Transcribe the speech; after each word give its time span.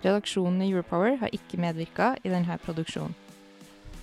Redaksjonen 0.00 0.62
i 0.64 0.70
Europower 0.70 1.18
har 1.20 1.34
ikke 1.36 1.58
medvirka 1.60 2.14
i 2.24 2.30
denne 2.32 2.54
produksjonen. 2.62 3.12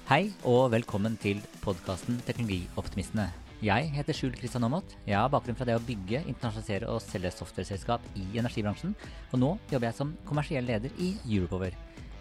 Hei 0.07 0.29
og 0.47 0.69
velkommen 0.71 1.17
til 1.19 1.39
podkasten 1.63 2.19
Teknologioptimistene. 2.27 3.25
Jeg 3.65 3.87
heter 3.95 4.13
Skjul 4.13 4.35
Kristian 4.37 4.67
Aamodt. 4.67 4.93
Jeg 5.09 5.17
har 5.17 5.31
bakgrunn 5.33 5.57
fra 5.57 5.65
det 5.65 5.73
å 5.73 5.81
bygge, 5.81 6.21
internasjonalisere 6.29 6.91
og 6.93 7.01
selge 7.01 7.31
softwareselskap 7.33 8.05
i 8.13 8.27
energibransjen, 8.37 8.93
og 9.31 9.41
nå 9.41 9.49
jobber 9.71 9.89
jeg 9.89 9.97
som 9.97 10.11
kommersiell 10.29 10.69
leder 10.69 10.93
i 11.01 11.15
Europower. 11.25 11.73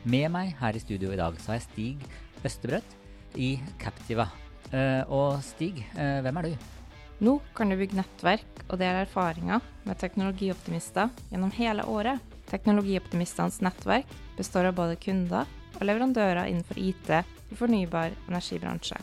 Med 0.08 0.32
meg 0.32 0.54
her 0.56 0.78
i 0.78 0.80
studio 0.80 1.12
i 1.12 1.18
dag 1.20 1.36
så 1.36 1.52
har 1.52 1.60
jeg 1.60 1.66
Stig 1.66 2.46
Østebrøt 2.48 2.96
i 3.36 3.50
Captiva. 3.82 4.30
Eh, 4.72 5.02
og 5.12 5.42
Stig, 5.44 5.82
eh, 6.00 6.22
hvem 6.24 6.40
er 6.40 6.48
du? 6.48 6.70
Nå 7.28 7.36
kan 7.52 7.68
du 7.68 7.76
bygge 7.76 8.00
nettverk 8.00 8.64
og 8.70 8.80
dele 8.80 9.04
erfaringer 9.04 9.60
med 9.84 10.00
teknologioptimister 10.00 11.12
gjennom 11.28 11.52
hele 11.60 11.84
året. 11.84 12.35
Teknologioptimistenes 12.50 13.60
nettverk 13.64 14.10
består 14.36 14.70
av 14.70 14.78
både 14.78 14.96
kunder 15.02 15.48
og 15.76 15.84
leverandører 15.84 16.46
innenfor 16.50 16.78
IT 16.80 17.10
i 17.10 17.58
fornybar 17.58 18.14
energibransje. 18.28 18.98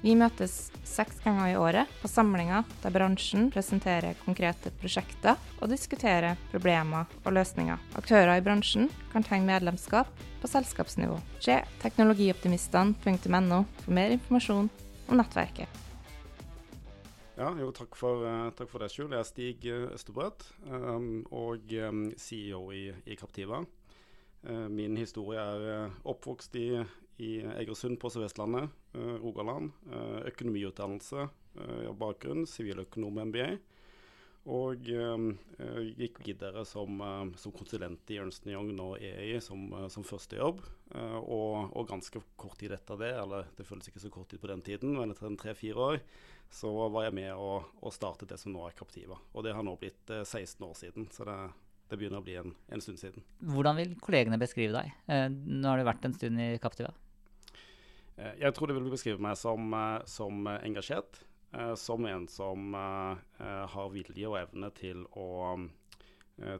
Vi 0.00 0.14
møtes 0.16 0.70
seks 0.88 1.18
ganger 1.20 1.50
i 1.50 1.56
året 1.60 1.90
på 2.00 2.08
samlinger 2.08 2.64
der 2.80 2.94
bransjen 2.94 3.50
presenterer 3.52 4.16
konkrete 4.24 4.72
prosjekter 4.80 5.36
og 5.60 5.68
diskuterer 5.72 6.40
problemer 6.52 7.10
og 7.20 7.34
løsninger. 7.36 7.76
Aktører 8.00 8.38
i 8.40 8.44
bransjen 8.44 8.88
kan 9.12 9.26
tegne 9.26 9.50
medlemskap 9.52 10.08
på 10.40 10.48
selskapsnivå. 10.48 11.20
Se 11.44 11.60
teknologioptimistene.no 11.84 13.62
for 13.84 14.00
mer 14.00 14.16
informasjon 14.16 14.72
om 15.10 15.20
nettverket. 15.20 15.89
Ja, 17.40 17.54
jo, 17.56 17.70
takk 17.72 17.94
for, 17.96 18.20
uh, 18.20 18.50
takk 18.52 18.68
for 18.68 18.82
det, 18.82 18.90
Skjul. 18.92 19.14
Jeg 19.14 19.22
er 19.22 19.24
Stig 19.24 19.62
Østerbrøt 19.72 20.42
um, 20.68 21.22
og 21.32 21.70
um, 21.88 22.02
CEO 22.20 22.66
i, 22.76 22.90
i 23.08 23.16
Captiva. 23.16 23.62
Uh, 24.44 24.66
min 24.68 24.98
historie 25.00 25.40
er 25.40 25.86
uh, 25.86 25.94
oppvokst 26.12 26.58
i, 26.60 26.66
i 27.24 27.30
Egersund 27.62 27.96
på 28.02 28.10
Sør-Vestlandet, 28.12 28.68
Rogaland. 29.22 29.70
økonomiutdannelse, 30.28 31.28
bakgrunn, 32.00 32.44
siviløkonom 32.48 33.22
MBA. 33.30 33.48
Og 34.48 34.86
gikk 36.00 36.22
videre 36.24 36.62
som, 36.64 37.02
som, 37.36 37.52
konsulent 37.52 38.08
i 38.08 38.16
Ernst 38.22 38.46
Young, 38.48 38.70
nå 38.72 38.94
EI, 38.96 39.34
som, 39.44 39.66
som 39.92 40.06
første 40.06 40.38
jobb. 40.38 40.62
Og, 40.96 41.68
og, 41.76 41.84
ganske 41.90 42.22
kort 42.40 42.56
tid 42.58 42.72
etter 42.72 42.96
det, 43.02 43.10
eller 43.20 43.50
det 43.58 43.66
føles 43.68 43.90
ikke 43.90 44.00
så 44.00 44.10
kort 44.10 44.30
tid 44.32 44.40
på 44.40 44.48
den 44.48 44.64
tiden, 44.64 44.96
men 44.96 45.12
etter 45.12 45.28
en 45.28 45.36
tre-fire 45.38 45.84
år, 45.90 46.00
så 46.50 46.70
var 46.90 47.06
jeg 47.06 47.14
med 47.14 47.30
og, 47.38 47.70
og 47.78 47.94
startet 47.94 48.32
det 48.32 48.38
som 48.42 48.52
nå 48.52 48.64
er 48.66 48.74
Captiva. 48.76 49.18
Og 49.34 49.46
det 49.46 49.54
har 49.54 49.66
nå 49.66 49.76
blitt 49.78 50.10
eh, 50.10 50.24
16 50.26 50.66
år 50.66 50.74
siden, 50.78 51.06
så 51.14 51.26
det, 51.28 51.36
det 51.90 51.98
begynner 52.00 52.20
å 52.20 52.26
bli 52.26 52.36
en, 52.40 52.54
en, 52.74 52.82
stund 52.82 52.98
siden. 53.00 53.24
Hvordan 53.54 53.78
vil 53.78 53.94
kollegene 54.02 54.40
beskrive 54.40 54.74
deg? 54.74 54.90
Eh, 55.06 55.28
nå 55.30 55.70
har 55.70 55.78
du 55.78 55.86
vært 55.86 56.08
en 56.08 56.16
stund 56.16 56.42
i 56.42 56.50
Captiva. 56.62 56.90
Eh, 58.16 58.34
jeg 58.42 58.56
tror 58.56 58.70
de 58.70 58.78
vil 58.80 58.90
beskrive 58.90 59.22
meg 59.22 59.38
som, 59.38 59.70
eh, 59.78 60.00
som 60.10 60.50
engasjert. 60.58 61.22
Eh, 61.52 61.74
som 61.74 62.06
en 62.06 62.28
som 62.30 62.74
eh, 62.74 63.66
har 63.74 63.92
vilje 63.94 64.30
og 64.30 64.38
evne 64.38 64.70
til 64.76 65.04
å, 65.18 65.58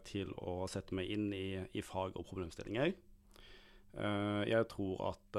til 0.04 0.34
å 0.36 0.66
sette 0.68 0.96
meg 0.96 1.08
inn 1.14 1.30
i, 1.32 1.60
i 1.72 1.82
fag 1.82 2.18
og 2.18 2.26
problemstillinger. 2.28 2.92
jeg 4.46 4.66
tror 4.68 5.00
at 5.08 5.38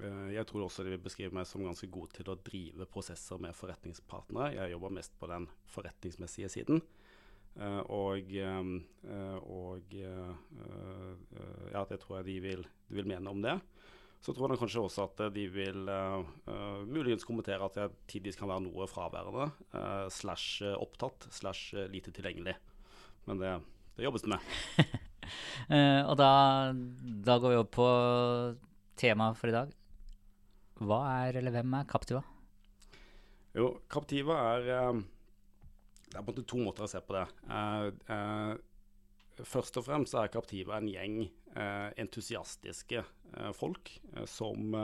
Eh, 0.00 0.28
jeg 0.32 0.46
tror 0.48 0.66
også 0.66 0.84
de 0.86 0.94
vil 0.94 1.04
beskrive 1.04 1.36
meg 1.36 1.48
som 1.48 1.64
ganske 1.66 1.88
god 1.92 2.12
til 2.16 2.30
å 2.32 2.38
drive 2.46 2.86
prosesser 2.90 3.40
med 3.42 3.56
forretningspartnere. 3.56 4.54
Jeg 4.56 4.72
jobber 4.74 4.94
mest 4.96 5.16
på 5.20 5.28
den 5.30 5.48
forretningsmessige 5.74 6.48
siden. 6.52 6.82
Og, 7.92 8.30
og 9.44 9.90
ja, 9.92 11.82
det 11.90 11.98
tror 12.00 12.16
jeg 12.16 12.24
de 12.30 12.36
vil, 12.40 12.62
de 12.88 12.96
vil, 12.96 13.10
mene 13.10 13.28
om 13.28 13.42
det. 13.44 13.58
Så 14.22 14.30
tror 14.30 14.52
jeg 14.52 14.60
kanskje 14.60 14.82
også 14.84 15.08
at 15.08 15.20
de 15.34 15.48
vil 15.50 15.88
muligens 16.86 17.26
kommentere 17.26 17.66
at 17.66 17.78
jeg 17.80 17.90
tidvis 18.12 18.36
kan 18.38 18.46
være 18.46 18.62
noe 18.68 18.86
fraværende, 18.86 19.48
slash 20.14 20.62
opptatt, 20.78 21.26
slash 21.34 21.74
lite 21.90 22.14
tilgjengelig. 22.14 22.54
Men 23.26 23.42
det, 23.42 23.50
det 23.98 24.06
jobbes 24.06 24.22
det 24.22 24.30
med. 24.30 24.94
og 26.10 26.14
da, 26.22 26.30
da 27.26 27.38
går 27.42 27.56
vi 27.56 27.60
opp 27.64 27.74
på 27.74 27.88
temaet 29.02 29.40
for 29.40 29.50
i 29.50 29.56
dag. 29.56 29.74
Hva 30.82 31.00
er, 31.26 31.38
eller 31.38 31.54
hvem 31.54 31.74
er 31.78 31.88
Captiva? 31.90 32.22
Jo, 33.52 33.68
Captiva 33.90 34.38
er 34.54 34.68
eh, 34.72 35.00
Det 36.08 36.16
er 36.16 36.22
på 36.22 36.24
en 36.24 36.30
måte 36.30 36.46
to 36.48 36.60
måter 36.62 36.86
å 36.86 36.90
se 36.90 37.00
på 37.04 37.16
det. 37.16 37.26
Uh, 37.46 37.90
uh, 38.08 38.52
først 39.40 39.78
og 39.80 39.86
fremst 39.86 40.16
er 40.18 40.30
Captiva 40.32 40.78
en 40.78 40.90
gjeng 40.90 41.18
uh, 41.56 41.90
entusiastiske 42.00 43.04
folk 43.56 43.88
som, 44.28 44.74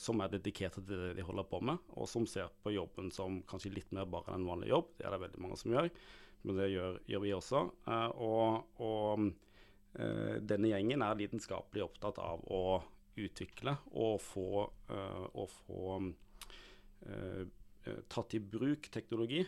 som, 0.00 0.20
er 0.24 0.30
dedikerte 0.32 0.80
til 0.80 1.02
det 1.02 1.10
de 1.18 1.24
holder 1.26 1.44
på 1.50 1.58
med, 1.68 1.82
og 2.00 2.08
som 2.08 2.24
ser 2.24 2.48
på 2.64 2.72
jobben 2.72 3.10
som 3.12 3.42
kanskje 3.44 3.74
litt 3.74 3.90
mer 3.92 4.08
bare 4.08 4.32
en 4.32 4.46
vanlig 4.48 4.70
jobb. 4.70 4.94
Det 4.96 5.04
er 5.04 5.12
det 5.12 5.18
veldig 5.26 5.42
mange 5.44 5.58
som 5.60 5.74
gjør, 5.74 5.90
men 6.48 6.56
det 6.56 6.70
gjør, 6.72 6.96
gjør 7.12 7.22
vi 7.26 7.34
også. 7.36 7.60
og, 8.24 8.80
og 8.80 9.26
denne 10.48 10.70
gjengen 10.72 11.04
er 11.04 11.20
lidenskapelig 11.20 11.84
opptatt 11.84 12.22
av 12.24 12.48
å 12.48 12.62
utvikle 13.20 13.76
og 14.00 14.16
få, 14.24 14.64
og 14.64 15.52
få 15.58 16.00
tatt 18.16 18.40
i 18.40 18.40
bruk 18.56 18.88
teknologi 18.96 19.44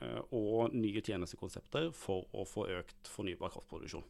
og 0.00 0.72
nye 0.72 1.02
tjenestekonsepter 1.04 1.90
for 1.96 2.28
å 2.32 2.46
få 2.48 2.66
økt 2.78 3.10
fornybar 3.10 3.52
kraftproduksjon. 3.52 4.06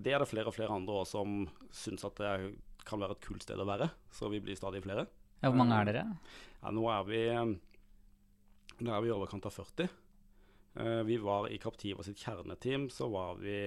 det 0.00 0.14
er 0.14 0.22
det 0.22 0.28
flere 0.30 0.48
og 0.48 0.56
flere 0.56 0.72
andre 0.72 1.02
også 1.02 1.20
som 1.20 1.42
syns 1.68 2.06
at 2.08 2.16
det 2.16 2.30
kan 2.88 3.02
være 3.02 3.18
et 3.18 3.26
kult 3.26 3.44
sted 3.44 3.60
å 3.60 3.68
være, 3.68 3.90
så 4.08 4.30
vi 4.32 4.40
blir 4.40 4.56
stadig 4.56 4.80
flere. 4.82 5.04
Ja, 5.42 5.50
hvor 5.50 5.58
mange 5.60 5.76
er 5.76 5.90
dere? 5.90 6.04
Ja, 6.62 6.72
nå 6.72 6.86
er 6.88 7.04
vi 7.04 7.20
nå 8.80 8.94
er 8.94 9.04
vi 9.04 9.10
i 9.10 9.14
overkant 9.14 9.46
av 9.46 9.52
40. 9.52 9.92
vi 11.04 11.18
var 11.20 11.50
i 11.52 11.60
Captiva 11.60 12.02
sitt 12.02 12.24
kjerneteam, 12.24 12.88
så 12.90 13.10
var 13.12 13.36
vi 13.42 13.58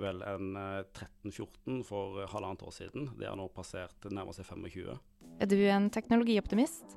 vel 0.00 0.22
en 0.22 0.56
13-14 0.56 1.80
eh, 1.80 1.84
for 1.86 2.24
halvannet 2.32 2.64
år 2.64 2.74
siden. 2.74 3.10
Det 3.18 3.28
har 3.28 3.38
nå 3.38 3.48
passert 3.54 4.08
nærmere 4.08 4.36
seg 4.38 4.48
25. 4.48 4.96
Er 5.40 5.50
du 5.50 5.58
en 5.68 5.90
teknologioptimist? 5.92 6.96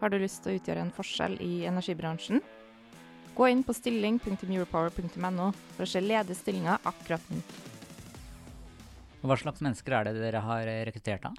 Har 0.00 0.08
du 0.08 0.16
lyst 0.16 0.40
til 0.40 0.54
å 0.54 0.56
utgjøre 0.56 0.80
en 0.80 0.92
forskjell 0.96 1.34
i 1.44 1.66
energibransjen? 1.68 2.40
Gå 3.36 3.48
inn 3.52 3.60
på 3.64 3.74
stilling.europower.no 3.76 5.50
for 5.74 5.84
å 5.84 5.88
se 5.88 6.00
ledige 6.00 6.38
stillinger 6.38 6.80
akkurat 6.88 7.26
nå. 7.28 7.40
Hva 9.20 9.36
slags 9.36 9.60
mennesker 9.60 9.98
er 9.98 10.08
det 10.08 10.22
dere 10.22 10.40
har 10.46 10.64
rekruttert 10.88 11.28
av? 11.28 11.36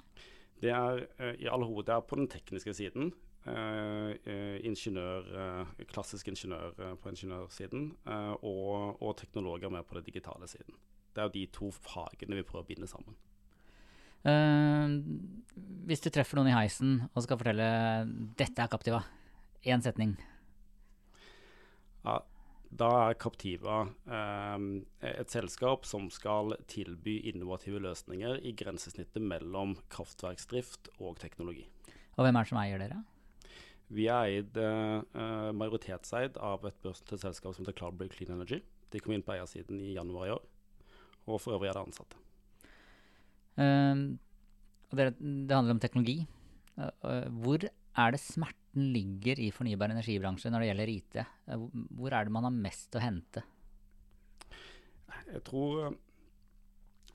Det 0.62 0.70
er 0.70 1.02
uh, 1.18 1.32
i 1.42 1.50
all 1.50 1.66
hovedsak 1.66 2.06
på 2.06 2.20
den 2.20 2.30
tekniske 2.30 2.76
siden. 2.78 3.10
Uh, 3.42 4.14
ingeniør, 4.62 5.26
uh, 5.34 5.74
klassisk 5.90 6.30
ingeniør 6.30 6.94
på 7.02 7.10
ingeniørsiden, 7.10 7.88
og, 8.38 9.02
og 9.02 9.16
teknologer 9.18 9.74
mer 9.74 9.82
på 9.82 9.98
den 9.98 10.06
digitale 10.06 10.46
siden. 10.46 10.78
Det 11.10 11.18
er 11.18 11.26
jo 11.26 11.34
de 11.34 11.46
to 11.58 11.74
fagene 11.82 12.38
vi 12.38 12.46
prøver 12.46 12.62
å 12.62 12.70
binde 12.70 12.86
sammen. 12.86 13.18
Uh, 14.22 15.00
hvis 15.86 16.02
du 16.04 16.10
treffer 16.14 16.38
noen 16.38 16.52
i 16.52 16.56
heisen 16.56 17.00
og 17.10 17.24
skal 17.24 17.40
fortelle 17.40 17.66
'dette 18.38 18.62
er 18.62 18.70
Captiva', 18.70 19.02
én 19.66 19.82
setning. 19.82 20.14
Ja, 22.06 22.20
da 22.70 22.90
er 23.08 23.18
Captiva 23.18 23.82
um, 24.06 24.84
et 25.02 25.30
selskap 25.30 25.86
som 25.86 26.08
skal 26.10 26.56
tilby 26.66 27.18
innovative 27.32 27.82
løsninger 27.82 28.40
i 28.42 28.54
grensesnittet 28.58 29.22
mellom 29.22 29.76
kraftverksdrift 29.90 30.88
og 30.98 31.18
teknologi. 31.18 31.66
Og 32.16 32.24
hvem 32.24 32.36
er 32.36 32.42
det 32.42 32.50
som 32.50 32.62
eier 32.62 32.78
dere? 32.78 33.02
Vi 33.92 34.06
er 34.08 34.30
eid, 34.30 34.56
uh, 34.56 35.52
majoritetseid 35.52 36.38
av 36.40 36.64
et 36.64 36.78
børsnotert 36.82 37.26
selskap 37.26 37.54
som 37.54 37.66
heter 37.66 37.76
Cloudbreak 37.76 38.16
Clean 38.16 38.32
Energy. 38.32 38.62
De 38.90 39.00
kom 39.00 39.12
inn 39.12 39.24
på 39.24 39.34
eiersiden 39.34 39.80
i 39.80 39.94
januar 39.98 40.26
i 40.26 40.34
år 40.38 40.42
og 41.26 41.40
for 41.40 41.56
øvrig 41.56 41.70
er 41.70 41.78
det 41.78 41.86
ansatte. 41.86 42.18
Uh, 43.58 44.18
det, 44.92 45.12
det, 45.20 45.54
handler 45.54 45.76
om 45.76 45.82
teknologi. 45.82 46.20
Uh, 46.76 47.28
hvor 47.42 47.64
er 47.64 48.14
det 48.14 48.20
smerten 48.22 48.92
ligger 48.94 49.40
i 49.40 49.50
fornybar 49.52 49.92
energibransje 49.92 50.52
når 50.52 50.64
det 50.64 50.70
gjelder 50.70 50.92
IT? 50.92 51.18
Uh, 51.48 51.66
hvor 51.98 52.14
er 52.16 52.28
det 52.28 52.34
man 52.34 52.48
har 52.48 52.54
mest 52.54 52.96
å 52.96 53.02
hente? 53.02 53.44
jeg 55.32 55.44
tror 55.48 55.84
eh, 55.86 55.98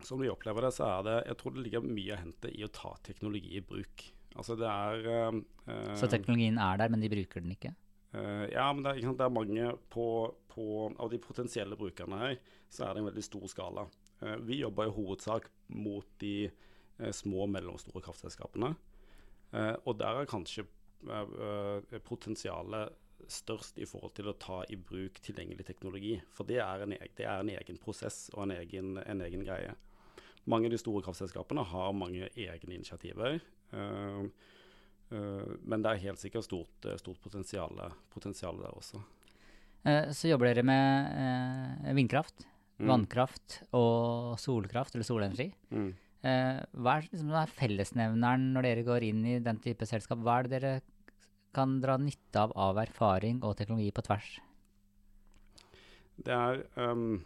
Som 0.05 0.21
vi 0.21 0.29
opplever 0.31 0.67
det, 0.67 0.73
så 0.75 0.87
er 0.89 1.03
det 1.07 1.17
Jeg 1.31 1.39
tror 1.41 1.55
det 1.55 1.65
ligger 1.65 1.89
mye 1.89 2.13
å 2.15 2.21
hente 2.21 2.53
i 2.53 2.63
å 2.65 2.71
ta 2.73 2.93
teknologi 3.05 3.57
i 3.57 3.65
bruk. 3.65 4.07
Altså 4.37 4.57
det 4.59 4.69
er 4.69 5.07
uh, 5.09 5.93
Så 5.97 6.09
teknologien 6.11 6.59
er 6.61 6.77
der, 6.77 6.91
men 6.93 7.01
de 7.01 7.09
bruker 7.09 7.41
den 7.41 7.55
ikke? 7.55 7.73
Uh, 8.13 8.45
ja, 8.51 8.67
men 8.71 8.83
det 8.85 8.93
er, 8.93 9.15
det 9.17 9.25
er 9.25 9.33
mange 9.33 9.71
på, 9.93 10.05
på 10.51 10.67
Av 10.93 11.09
de 11.09 11.19
potensielle 11.21 11.79
brukerne 11.79 12.19
her, 12.21 12.37
så 12.69 12.85
er 12.85 12.93
det 12.93 13.01
en 13.01 13.09
veldig 13.09 13.25
stor 13.25 13.47
skala. 13.49 13.87
Eh, 14.21 14.35
vi 14.47 14.59
jobber 14.61 14.87
i 14.89 14.93
hovedsak 14.95 15.49
mot 15.67 16.07
de 16.21 16.47
eh, 16.47 17.11
små 17.13 17.43
og 17.45 17.51
mellomstore 17.53 18.01
kraftselskapene. 18.05 18.71
Eh, 19.53 19.75
og 19.85 19.97
der 19.99 20.21
er 20.23 20.29
kanskje 20.29 20.65
potensialet 22.07 22.95
størst 23.29 23.77
i 23.81 23.85
forhold 23.85 24.13
til 24.17 24.29
å 24.31 24.33
ta 24.39 24.63
i 24.71 24.75
bruk 24.81 25.19
tilgjengelig 25.23 25.65
teknologi. 25.67 26.15
For 26.33 26.47
det 26.49 26.57
er 26.63 26.83
en, 26.85 26.95
eg- 26.95 27.13
det 27.17 27.27
er 27.29 27.43
en 27.43 27.51
egen 27.53 27.77
prosess 27.81 28.27
og 28.33 28.47
en 28.47 28.55
egen, 28.57 28.97
en 29.03 29.21
egen 29.25 29.43
greie. 29.45 29.75
Mange 30.49 30.69
av 30.69 30.73
de 30.73 30.79
store 30.81 31.03
kraftselskapene 31.05 31.63
har 31.69 31.93
mange 31.93 32.29
egne 32.33 32.77
initiativer. 32.77 33.37
men 35.09 35.83
det 35.83 35.91
er 35.91 36.01
helt 36.07 36.19
sikkert 36.19 36.45
stort, 36.47 36.87
stort 36.99 37.19
potensial, 37.21 38.57
der 38.59 38.73
også. 38.73 39.01
Så 40.15 40.27
jobber 40.31 40.49
dere 40.49 40.63
med 40.67 41.93
vindkraft, 41.95 42.45
Mm. 42.77 42.89
vannkraft 42.91 43.61
og 43.73 44.35
solkraft, 44.37 44.93
eller 44.95 45.07
solenergi. 45.07 45.47
Mm. 45.73 45.87
Eh, 46.27 46.59
Hva 46.77 46.97
er 46.97 47.07
liksom, 47.07 47.31
fellesnevneren 47.57 48.51
når 48.53 48.67
dere 48.67 48.83
går 48.85 49.05
inn 49.07 49.23
i 49.25 49.39
den 49.41 49.61
type 49.63 49.85
selskap? 49.89 50.21
Hva 50.21 50.39
er 50.39 50.47
det 50.47 50.59
dere 50.59 50.73
kan 51.57 51.79
dra 51.81 51.95
nytte 51.97 52.43
av 52.43 52.53
av 52.53 52.77
erfaring 52.77 53.41
og 53.41 53.55
teknologi 53.57 53.89
på 53.91 54.03
tvers? 54.05 54.27
Det 56.17 56.33
er, 56.33 56.63
um, 56.75 57.23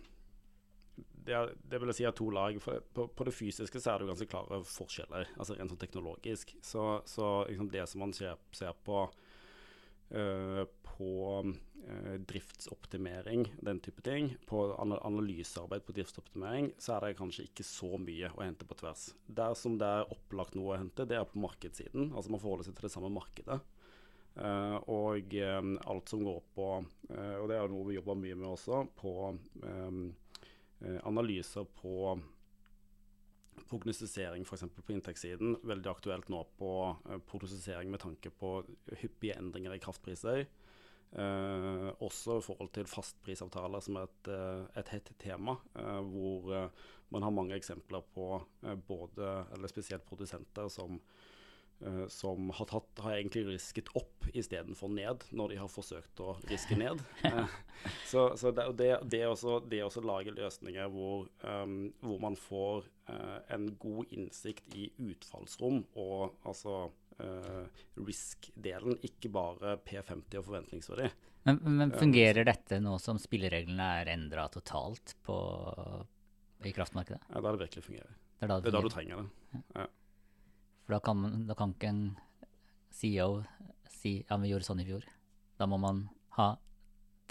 det 1.25 1.35
er 1.35 1.53
Det 1.67 1.79
vil 1.79 1.91
jeg 1.91 1.99
si 1.99 2.05
er 2.07 2.15
to 2.15 2.29
lag. 2.29 2.57
På, 2.93 3.07
på 3.07 3.27
det 3.27 3.33
fysiske 3.35 3.79
så 3.79 3.91
er 3.91 3.99
det 3.99 4.07
jo 4.07 4.13
ganske 4.13 4.29
klare 4.31 4.61
forskjeller, 4.67 5.33
altså 5.37 5.55
rent 5.57 5.71
sånn 5.71 5.83
teknologisk. 5.83 6.55
Så, 6.63 7.01
så 7.05 7.45
liksom 7.49 7.71
det 7.71 7.87
som 7.89 8.03
man 8.03 8.13
ser, 8.13 8.39
ser 8.51 8.75
på 8.85 9.05
på 10.11 11.11
eh, 11.87 12.15
driftsoptimering, 12.27 13.45
den 13.63 13.79
type 13.79 14.03
ting, 14.05 14.33
på 14.45 14.63
ana- 14.75 14.99
analysearbeid 15.07 15.85
på 15.87 15.95
driftsoptimering, 15.95 16.71
så 16.77 16.97
er 16.97 17.05
det 17.07 17.17
kanskje 17.19 17.45
ikke 17.47 17.65
så 17.65 17.95
mye 18.01 18.31
å 18.35 18.43
hente 18.43 18.67
på 18.67 18.77
tvers. 18.81 19.09
Der 19.27 19.55
som 19.57 19.77
det 19.81 19.87
er 19.87 20.11
opplagt 20.13 20.57
noe 20.59 20.73
å 20.75 20.79
hente, 20.81 21.07
det 21.09 21.17
er 21.19 21.29
på 21.29 21.41
markedssiden. 21.41 22.11
Altså 22.11 22.33
man 22.33 22.43
forholder 22.43 22.67
seg 22.67 22.75
til 22.77 22.89
det 22.89 22.93
samme 22.93 23.13
markedet. 23.15 23.61
Eh, 24.35 24.77
og 24.91 25.33
eh, 25.35 25.61
alt 25.91 26.11
som 26.11 26.21
går 26.27 26.43
på, 26.55 26.67
eh, 27.09 27.37
og 27.39 27.49
det 27.51 27.57
er 27.59 27.71
noe 27.71 27.87
vi 27.89 27.97
jobber 27.97 28.19
mye 28.19 28.37
med 28.39 28.51
også, 28.51 28.83
på 28.99 29.15
eh, 29.63 29.97
eh, 30.85 30.99
analyser 31.07 31.67
på 31.81 32.13
prognostisering 33.71 34.45
f.eks. 34.45 34.67
på 34.75 34.93
inntektssiden. 34.95 35.57
Veldig 35.67 35.91
aktuelt 35.91 36.29
nå 36.31 36.43
på 36.59 36.71
eh, 37.09 37.21
prognostisering 37.31 37.91
med 37.91 38.03
tanke 38.03 38.33
på 38.35 38.57
hyppige 39.01 39.37
endringer 39.39 39.75
i 39.75 39.81
kraftpriser. 39.81 40.45
Eh, 41.11 41.87
også 41.99 42.37
i 42.39 42.43
forhold 42.45 42.71
til 42.75 42.87
fastprisavtaler, 42.87 43.83
som 43.83 43.99
er 43.99 44.07
et, 44.07 44.31
eh, 44.31 44.65
et 44.79 44.93
hett 44.95 45.11
tema. 45.19 45.57
eh, 45.75 46.01
hvor 46.13 46.53
eh, 46.55 46.69
man 47.11 47.23
har 47.23 47.31
mange 47.35 47.55
eksempler 47.57 48.03
på 48.15 48.41
både, 48.87 49.31
eller 49.51 49.67
spesielt 49.67 50.05
produsenter 50.07 50.69
som 50.71 51.01
som 52.13 52.51
har, 52.53 52.67
tatt, 52.69 52.99
har 53.01 53.15
egentlig 53.15 53.45
risket 53.47 53.89
opp 53.97 54.27
istedenfor 54.33 54.91
ned, 54.93 55.23
når 55.33 55.53
de 55.53 55.59
har 55.61 55.71
forsøkt 55.71 56.21
å 56.23 56.35
riske 56.49 56.77
ned. 56.79 57.01
Eh, 57.31 57.53
så 58.05 58.27
så 58.37 58.51
det, 58.53 58.67
det, 58.77 58.89
det, 59.09 59.21
også, 59.25 59.55
det 59.65 59.79
også 59.81 60.03
lage 60.05 60.33
løsninger 60.35 60.89
hvor, 60.93 61.23
um, 61.41 61.87
hvor 62.03 62.19
man 62.21 62.35
får 62.37 62.85
uh, 63.09 63.39
en 63.55 63.71
god 63.81 64.11
innsikt 64.13 64.75
i 64.77 64.91
utfallsrom 65.01 65.79
og 65.97 66.35
altså 66.45 66.75
uh, 67.23 67.63
risk-delen, 67.97 68.99
ikke 69.07 69.31
bare 69.33 69.79
P50 69.81 70.37
og 70.37 70.45
forventningsverdi. 70.51 71.09
Men, 71.49 71.61
men 71.79 71.95
fungerer 71.97 72.45
dette 72.45 72.77
nå 72.83 72.99
som 73.01 73.17
spillereglene 73.21 73.87
er 74.03 74.13
endra 74.13 74.45
totalt 74.53 75.15
på, 75.25 75.37
i 76.61 76.73
kraftmarkedet? 76.75 77.23
Ja, 77.31 77.41
da 77.41 77.55
det 77.55 77.63
virkelig 77.63 77.87
fungerer. 77.87 78.13
Det 78.37 78.45
er 78.45 78.53
da 78.53 78.59
Det 78.59 78.69
det 78.69 78.75
er 78.75 78.77
da 78.77 78.85
du 78.85 78.93
trenger 78.93 79.23
det. 79.23 79.87
For 80.91 80.97
da 80.97 81.05
kan, 81.05 81.47
da 81.47 81.55
kan 81.55 81.71
ikke 81.71 81.87
en 81.87 81.99
CEO 82.91 83.45
si 83.87 84.17
ja, 84.27 84.35
vi 84.41 84.49
gjorde 84.49 84.65
sånn 84.67 84.81
i 84.83 84.85
fjor. 84.89 85.05
Da 85.55 85.63
må 85.71 85.77
man 85.79 86.01
ha 86.35 86.49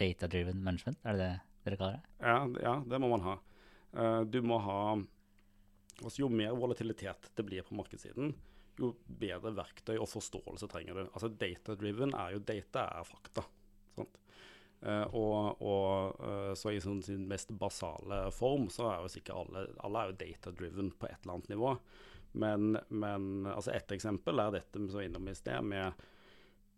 data-driven 0.00 0.62
management, 0.64 0.96
er 1.04 1.18
det 1.18 1.26
det 1.26 1.66
dere 1.66 1.76
kaller 1.76 1.98
det? 1.98 2.14
Ja, 2.24 2.38
ja, 2.64 2.72
det 2.88 3.00
må 3.04 3.10
man 3.10 3.26
ha. 3.26 3.34
Uh, 3.92 4.22
du 4.24 4.38
må 4.40 4.56
ha 4.64 4.78
altså 4.96 6.22
Jo 6.22 6.30
mer 6.32 6.56
volatilitet 6.56 7.28
det 7.36 7.44
blir 7.44 7.66
på 7.66 7.76
markedssiden, 7.76 8.32
jo 8.80 8.94
bedre 9.04 9.52
verktøy 9.58 9.98
og 9.98 10.08
forståelse 10.08 10.70
trenger 10.72 10.96
du. 10.96 11.02
Altså 11.10 11.28
Data-driven 11.28 12.16
er 12.16 12.38
jo 12.38 12.40
data 12.40 12.86
er 12.96 13.10
fakta. 13.12 13.44
Eh, 14.80 15.04
og, 15.12 15.60
og 15.60 16.22
uh, 16.24 16.54
så 16.56 16.72
i 16.72 16.78
sin 16.80 17.26
mest 17.28 17.52
basale 17.60 18.22
form 18.32 18.70
så 18.72 18.86
er 18.88 19.02
jo 19.02 19.10
sikkert 19.12 19.42
alle, 19.42 19.66
alle 19.84 20.14
data-driven 20.16 20.94
på 20.96 21.10
et 21.10 21.18
eller 21.20 21.34
annet 21.34 21.52
nivå. 21.52 21.74
Men, 22.32 22.78
men 22.88 23.46
altså 23.50 23.72
et 23.74 23.92
eksempel 23.96 24.38
er 24.38 24.54
dette 24.54 24.78
som 24.78 24.98
var 24.98 25.06
innom 25.06 25.28
i 25.30 25.34
sted, 25.34 25.64
med, 25.66 26.04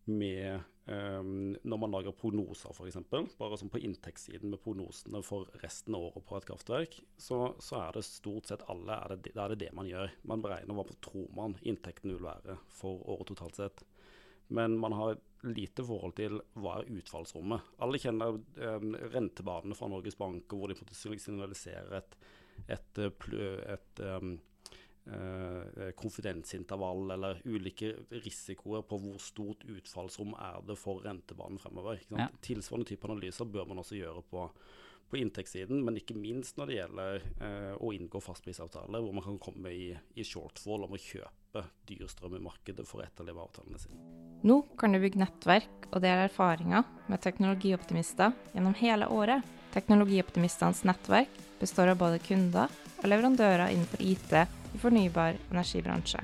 med 0.09 0.63
um, 0.87 1.53
når 1.61 1.81
man 1.83 1.93
lager 1.93 2.17
prognoser 2.17 2.73
f.eks. 2.73 2.99
Bare 3.39 3.59
sånn 3.61 3.73
på 3.73 3.83
inntektssiden 3.85 4.53
med 4.53 4.63
prognosene 4.65 5.23
for 5.27 5.51
resten 5.63 5.97
av 5.99 6.09
året 6.09 6.27
på 6.29 6.39
et 6.39 6.49
kraftverk, 6.49 6.99
så, 7.21 7.43
så 7.63 7.83
er 7.83 7.99
det 7.99 8.07
stort 8.09 8.49
sett 8.49 8.65
alle 8.73 8.97
er 8.97 9.17
det, 9.17 9.35
er 9.37 9.53
det 9.53 9.61
det 9.67 9.73
man 9.77 9.91
gjør. 9.91 10.15
Man 10.29 10.45
beregner 10.45 10.79
hva 10.79 10.87
tror 11.05 11.29
man 11.37 11.59
inntekten 11.61 12.15
vil 12.15 12.25
være 12.25 12.57
for 12.73 13.05
året 13.13 13.33
totalt 13.35 13.61
sett. 13.61 13.85
Men 14.53 14.75
man 14.81 14.93
har 14.93 15.21
lite 15.49 15.85
forhold 15.87 16.15
til 16.19 16.39
hva 16.61 16.79
er 16.81 16.91
utfallsrommet. 16.99 17.73
Alle 17.83 18.01
kjenner 18.01 18.37
um, 18.37 18.95
rentebanene 19.15 19.77
fra 19.79 19.89
Norges 19.91 20.19
Bank, 20.19 20.53
hvor 20.53 20.71
de 20.71 20.77
signaliserer 20.97 21.97
et, 21.99 22.17
et, 22.69 23.01
et, 23.07 23.29
et 23.75 24.03
um, 24.05 24.35
eh, 24.35 24.52
konfidensintervall 25.99 27.11
eller 27.11 27.41
ulike 27.45 27.93
risikoer 28.23 28.85
på 28.87 28.99
hvor 29.03 29.19
stort 29.23 29.65
utfallsrom 29.67 30.37
er 30.39 30.63
det 30.69 30.77
for 30.79 31.03
rentebanen 31.03 31.59
fremover. 31.59 31.99
Ikke 31.99 32.15
sant? 32.15 32.39
Tilsvarende 32.45 32.93
type 32.93 33.11
analyser 33.11 33.49
bør 33.51 33.67
man 33.71 33.83
også 33.83 33.99
gjøre 33.99 34.23
på, 34.31 34.47
på 35.11 35.19
inntektssiden, 35.19 35.83
men 35.85 35.99
ikke 35.99 36.17
minst 36.19 36.59
når 36.61 36.71
det 36.71 36.79
gjelder 36.79 37.19
eh, 37.19 37.75
å 37.75 37.93
inngå 37.97 38.23
fastprisavtaler, 38.23 39.03
hvor 39.03 39.19
man 39.19 39.27
kan 39.27 39.43
komme 39.43 39.75
i, 39.75 39.91
i 40.15 40.27
shortfall 40.27 40.87
om 40.87 40.95
å 40.95 41.03
kjøpe 41.03 41.67
dyr 41.89 42.07
strøm 42.09 42.39
i 42.39 42.45
markedet 42.47 42.87
for 42.89 43.03
å 43.03 43.07
etterleve 43.07 43.43
avtalene 43.43 43.83
sine. 43.83 43.99
Nå 44.47 44.63
kan 44.79 44.95
du 44.95 45.03
bygge 45.03 45.21
nettverk 45.21 45.91
og 45.91 46.01
dele 46.03 46.31
erfaringer 46.31 46.87
med 47.11 47.23
teknologioptimister 47.23 48.33
gjennom 48.55 48.79
hele 48.79 49.11
året. 49.13 49.43
Teknologioptimistenes 49.75 50.83
nettverk 50.87 51.37
består 51.61 51.93
av 51.93 52.01
både 52.01 52.19
kunder 52.23 52.73
og 53.03 53.07
leverandører 53.09 53.71
innenfor 53.73 54.03
IT 54.03 54.35
i 54.73 54.81
fornybar 54.81 55.39
energibransje. 55.51 56.23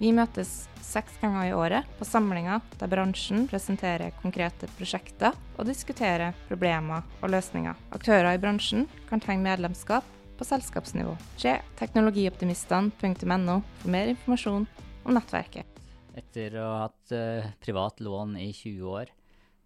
Vi 0.00 0.14
møtes 0.16 0.64
seks 0.80 1.18
ganger 1.20 1.50
i 1.50 1.52
året 1.52 1.88
på 1.98 2.06
samlinger 2.08 2.62
der 2.80 2.88
bransjen 2.88 3.44
presenterer 3.50 4.14
konkrete 4.22 4.68
prosjekter 4.78 5.36
og 5.58 5.68
diskuterer 5.68 6.32
problemer 6.48 7.04
og 7.20 7.34
løsninger. 7.34 7.76
Aktører 7.92 8.32
i 8.32 8.40
bransjen 8.40 8.86
kan 9.10 9.20
tegne 9.20 9.44
medlemskap 9.44 10.06
på 10.40 10.46
selskapsnivå. 10.48 11.12
Se 11.36 11.58
teknologioptimistene.no 11.76 13.58
for 13.82 13.92
mer 13.92 14.14
informasjon 14.14 14.64
om 15.04 15.16
nettverket. 15.16 15.68
Etter 16.16 16.56
å 16.58 16.66
ha 16.72 16.78
hatt 16.86 17.12
eh, 17.14 17.52
privat 17.60 18.00
lån 18.00 18.38
i 18.40 18.48
20 18.56 18.88
år, 18.96 19.12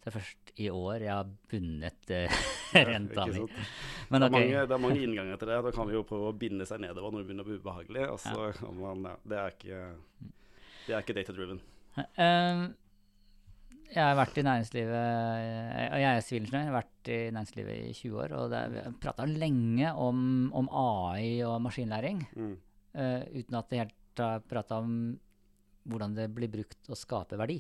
så 0.02 0.11
er 0.11 0.16
først 0.19 0.44
i 0.61 0.69
år 0.71 1.03
jeg 1.03 1.11
har 1.11 1.33
bundet 1.51 2.13
uh, 2.15 2.39
renta 2.91 3.27
Ikke 3.27 3.47
mi. 3.47 3.65
Men 4.11 4.23
det, 4.23 4.29
er 4.29 4.31
okay. 4.31 4.39
mange, 4.39 4.63
det 4.69 4.77
er 4.77 4.83
mange 4.85 5.03
innganger 5.03 5.41
til 5.41 5.51
det. 5.51 5.59
Da 5.67 5.75
kan 5.75 5.91
vi 5.91 5.97
jo 5.97 6.05
prøve 6.07 6.31
å 6.31 6.39
binde 6.39 6.67
seg 6.69 6.83
nedover 6.85 7.15
når 7.15 7.23
det 7.23 7.29
begynner 7.31 7.47
å 7.47 7.51
bli 7.51 7.59
ubehagelig. 7.61 8.07
Og 8.13 8.23
så 8.23 8.49
kan 8.59 8.79
man, 8.79 9.05
ja, 9.09 9.15
det 9.33 9.41
er 9.41 9.59
ikke, 9.59 9.83
det 10.87 10.95
er 10.95 11.05
ikke 11.05 11.17
data-driven. 11.19 11.63
Eh, 12.03 12.65
jeg 13.95 14.03
har 14.03 14.17
vært 14.19 14.39
i 14.41 14.45
næringslivet, 14.47 14.95
eh, 14.99 15.83
og 15.87 16.01
jeg 16.03 16.11
er 16.11 16.25
sivilingeniør, 16.27 16.63
jeg 16.65 16.73
har 16.73 16.79
vært 16.81 17.11
i 17.15 17.19
næringslivet 17.37 17.75
i 17.79 17.93
20 18.01 18.23
år, 18.25 18.37
og 18.39 18.55
det 18.55 18.63
vi 18.73 18.85
prata 19.05 19.27
lenge 19.29 19.93
om, 20.03 20.25
om 20.57 20.71
AI 20.71 21.43
og 21.47 21.61
maskinlæring, 21.65 22.25
Mm. 22.35 22.55
Uh, 22.95 23.25
uten 23.35 23.57
at 23.59 23.71
det 23.73 23.79
helt 23.81 24.21
har 24.23 24.43
prata 24.47 24.77
om 24.79 24.91
hvordan 25.91 26.13
det 26.15 26.29
blir 26.31 26.47
brukt 26.53 26.87
å 26.87 26.95
skape 26.95 27.35
verdi. 27.41 27.57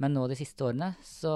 Men 0.00 0.16
nå 0.16 0.24
de 0.30 0.38
siste 0.38 0.64
årene 0.64 0.94
så, 1.04 1.34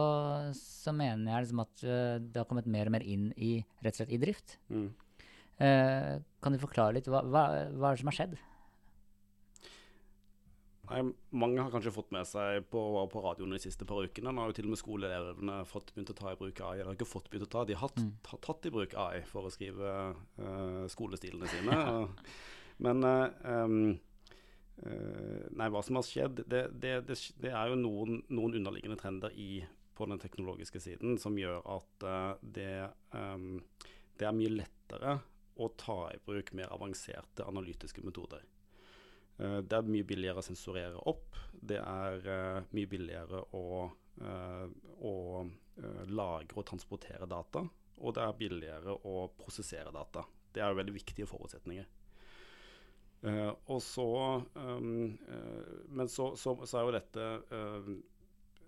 så 0.57 0.95
mener 0.97 1.35
jeg 1.35 1.47
liksom 1.47 1.63
at 1.67 1.85
eh, 1.85 2.17
det 2.23 2.41
har 2.41 2.49
kommet 2.49 2.69
mer 2.71 2.89
og 2.89 2.97
mer 2.97 3.05
inn 3.05 3.29
i 3.37 3.59
rett 3.85 3.93
og 3.93 4.01
slett 4.01 4.15
i 4.17 4.21
drift. 4.23 4.57
Mm. 4.73 4.89
Eh, 5.65 6.15
kan 6.43 6.55
du 6.55 6.63
forklare 6.63 6.97
litt 6.97 7.11
hva, 7.13 7.21
hva, 7.29 7.45
hva 7.77 7.91
er 7.91 7.97
det 7.97 8.03
som 8.03 8.11
har 8.11 8.19
skjedd? 8.19 8.37
Nei, 10.85 11.01
Mange 11.33 11.63
har 11.63 11.71
kanskje 11.73 11.93
fått 11.95 12.11
med 12.13 12.27
seg 12.29 12.65
på, 12.73 12.81
på 13.13 13.23
radioen 13.25 13.55
de 13.55 13.61
siste 13.63 13.87
par 13.89 14.05
ukene. 14.05 14.33
Nå 14.33 14.43
har 14.43 14.51
jo 14.51 14.57
til 14.59 14.69
og 14.69 14.75
med 14.75 14.81
skoleelevene 14.81 15.61
fått 15.69 15.93
begynt 15.95 16.13
å 16.13 16.19
ta 16.19 16.33
i 16.33 16.41
bruk 16.41 16.61
AI. 16.61 16.83
Har 16.85 16.97
ikke 16.97 17.09
fått 17.09 17.31
begynt 17.33 17.47
å 17.49 17.53
ta, 17.55 17.63
de 17.69 17.77
har 17.79 17.93
tatt, 17.93 18.05
mm. 18.05 18.41
tatt 18.45 18.69
i 18.69 18.75
bruk 18.75 18.97
AI 19.01 19.23
for 19.29 19.49
å 19.49 19.53
skrive 19.53 19.95
uh, 20.41 20.85
skolestilene 20.93 21.49
sine. 21.53 21.79
Men 22.85 23.07
um, 23.09 23.79
uh, 23.95 24.14
Nei, 24.83 25.69
hva 25.71 25.81
som 25.87 25.97
har 25.97 26.07
skjedd, 26.07 26.43
det, 26.51 26.65
det, 26.83 26.95
det, 27.07 27.17
det 27.41 27.53
er 27.55 27.71
jo 27.71 27.77
noen, 27.79 28.19
noen, 28.35 28.57
underliggende 28.59 28.99
trender 28.99 29.35
i, 29.39 29.63
på 29.95 30.09
den 30.11 30.19
teknologiske 30.19 30.81
siden 30.83 31.19
som 31.23 31.39
gjør 31.39 31.63
at 31.77 32.07
uh, 32.07 32.33
det, 32.43 32.89
um, 33.15 33.63
det 34.19 34.27
er 34.27 34.35
mye 34.35 34.57
lettere 34.57 35.19
å 35.55 35.69
ta 35.79 35.99
i 36.11 36.19
bruk 36.27 36.51
mer 36.59 36.73
avanserte 36.75 37.47
analytiske 37.47 38.03
metoder. 38.03 38.43
Uh, 39.39 39.61
det 39.63 39.79
er 39.79 39.93
mye 39.95 40.07
billigere 40.07 40.43
å 40.43 40.47
sensurere 40.47 41.07
opp. 41.11 41.39
Det 41.55 41.79
er 41.79 42.27
uh, 42.27 42.67
mye 42.75 42.91
billigere 42.91 43.45
å, 43.55 43.87
uh, 44.27 44.67
å 45.07 45.15
lagre 46.11 46.61
og 46.61 46.67
transportere 46.69 47.27
data. 47.31 47.65
Og 48.03 48.15
det 48.15 48.23
er 48.23 48.39
billigere 48.39 48.95
å 49.07 49.29
prosessere 49.39 49.95
data. 49.95 50.27
Det 50.55 50.63
er 50.63 50.71
jo 50.71 50.79
veldig 50.79 50.95
viktige 50.95 51.31
forutsetninger. 51.31 51.87
Og 53.25 53.79
så, 53.81 54.09
um, 54.55 55.15
men 55.97 56.11
så, 56.13 56.35
så, 56.37 56.57
så, 56.67 56.79
er 56.79 56.85
jo 56.85 56.97
dette 56.99 57.29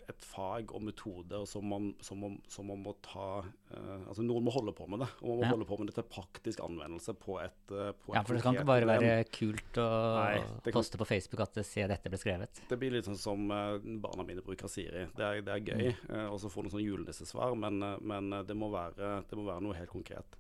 et 0.07 0.23
fag 0.23 0.71
og 0.75 0.83
metoder 0.87 1.45
som 1.49 1.67
man, 1.67 1.89
som 2.05 2.21
man, 2.23 2.37
som 2.51 2.69
man 2.71 2.79
må 2.85 2.93
ta 3.05 3.41
uh, 3.43 4.05
Altså 4.07 4.23
noen 4.23 4.45
må 4.47 4.53
holde 4.55 4.75
på 4.77 4.87
med 4.91 5.03
det. 5.03 5.09
Og 5.23 5.29
man 5.29 5.41
må 5.41 5.47
ja. 5.47 5.51
holde 5.55 5.67
på 5.69 5.79
med 5.81 5.91
det 5.91 5.97
til 5.99 6.07
praktisk 6.11 6.63
anvendelse 6.65 7.15
på 7.19 7.39
et, 7.43 7.59
uh, 7.73 7.91
på 7.91 8.15
Ja, 8.15 8.23
for 8.27 8.37
det 8.37 8.45
kan 8.45 8.57
ikke 8.57 8.69
bare 8.69 8.89
være 8.89 9.17
kult 9.35 9.81
å 9.83 9.89
Nei, 10.21 10.71
poste 10.71 11.01
på 11.01 11.09
Facebook 11.09 11.43
at 11.47 11.59
se 11.67 11.87
dette 11.91 12.13
ble 12.13 12.21
skrevet. 12.23 12.63
Det 12.71 12.79
blir 12.81 12.95
litt 12.95 13.09
sånn 13.09 13.19
som 13.19 13.51
uh, 13.51 13.77
barna 14.03 14.27
mine 14.29 14.45
bruker 14.47 14.71
Siri. 14.71 15.09
Det 15.17 15.27
er, 15.27 15.43
det 15.47 15.57
er 15.57 15.65
gøy. 15.67 15.93
Mm. 16.07 16.29
og 16.31 16.39
så 16.41 16.51
få 16.53 16.63
noen 16.63 16.75
sånn 16.77 16.85
julenissesvar, 16.85 17.55
men, 17.59 17.83
men 18.07 18.31
det, 18.47 18.55
må 18.59 18.71
være, 18.73 19.21
det, 19.27 19.39
må 19.39 19.47
være, 19.49 19.65
noe 19.65 19.77
helt 19.79 19.91
konkret. 19.91 20.39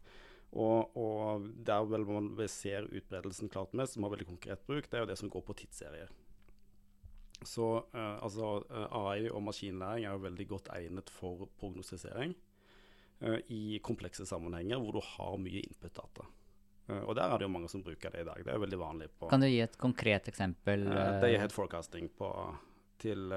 Og, 0.52 0.94
og 0.96 1.48
der 1.66 1.88
vel 1.90 2.06
man 2.08 2.30
ser 2.48 2.86
utbredelsen 2.86 3.50
klart 3.52 3.74
mest, 3.76 3.96
som 3.96 4.06
har 4.06 4.14
veldig 4.14 4.28
konkret 4.28 4.62
bruk, 4.68 4.86
det 4.88 4.98
er 4.98 5.04
jo 5.04 5.10
det 5.10 5.18
som 5.20 5.32
går 5.32 5.44
på 5.44 5.56
tidsserier. 5.58 6.12
Så 7.44 7.66
uh, 7.92 8.16
altså, 8.24 8.62
uh, 8.64 8.76
eh, 8.80 8.96
AI 8.96 9.28
og 9.28 9.42
maskinlæring 9.44 10.06
er 10.06 10.14
jo 10.14 10.22
veldig 10.24 10.46
godt 10.48 10.70
egnet 10.72 11.10
for 11.12 11.50
prognostisering 11.60 12.32
uh, 13.26 13.36
i 13.52 13.78
komplekse 13.84 14.24
sammenhenger 14.28 14.80
hvor 14.80 14.96
du 14.96 15.02
har 15.04 15.36
mye 15.42 15.60
input-data. 15.60 16.24
og 17.02 17.14
der 17.18 17.26
er 17.26 17.38
det 17.38 17.44
jo 17.44 17.50
mange 17.50 17.68
som 17.68 17.82
bruker 17.82 18.10
det 18.14 18.20
i 18.22 18.24
dag. 18.28 18.44
Det 18.46 18.52
er 18.54 18.62
veldig 18.62 18.78
vanlig. 18.78 19.10
På, 19.18 19.28
kan 19.28 19.42
du 19.42 19.48
gi 19.48 19.60
et 19.60 19.76
konkret 19.76 20.28
eksempel? 20.30 20.86
det 20.86 21.28
er 21.32 21.40
head 21.42 21.52
forecasting 21.52 22.08
på, 22.14 22.30
til, 23.02 23.34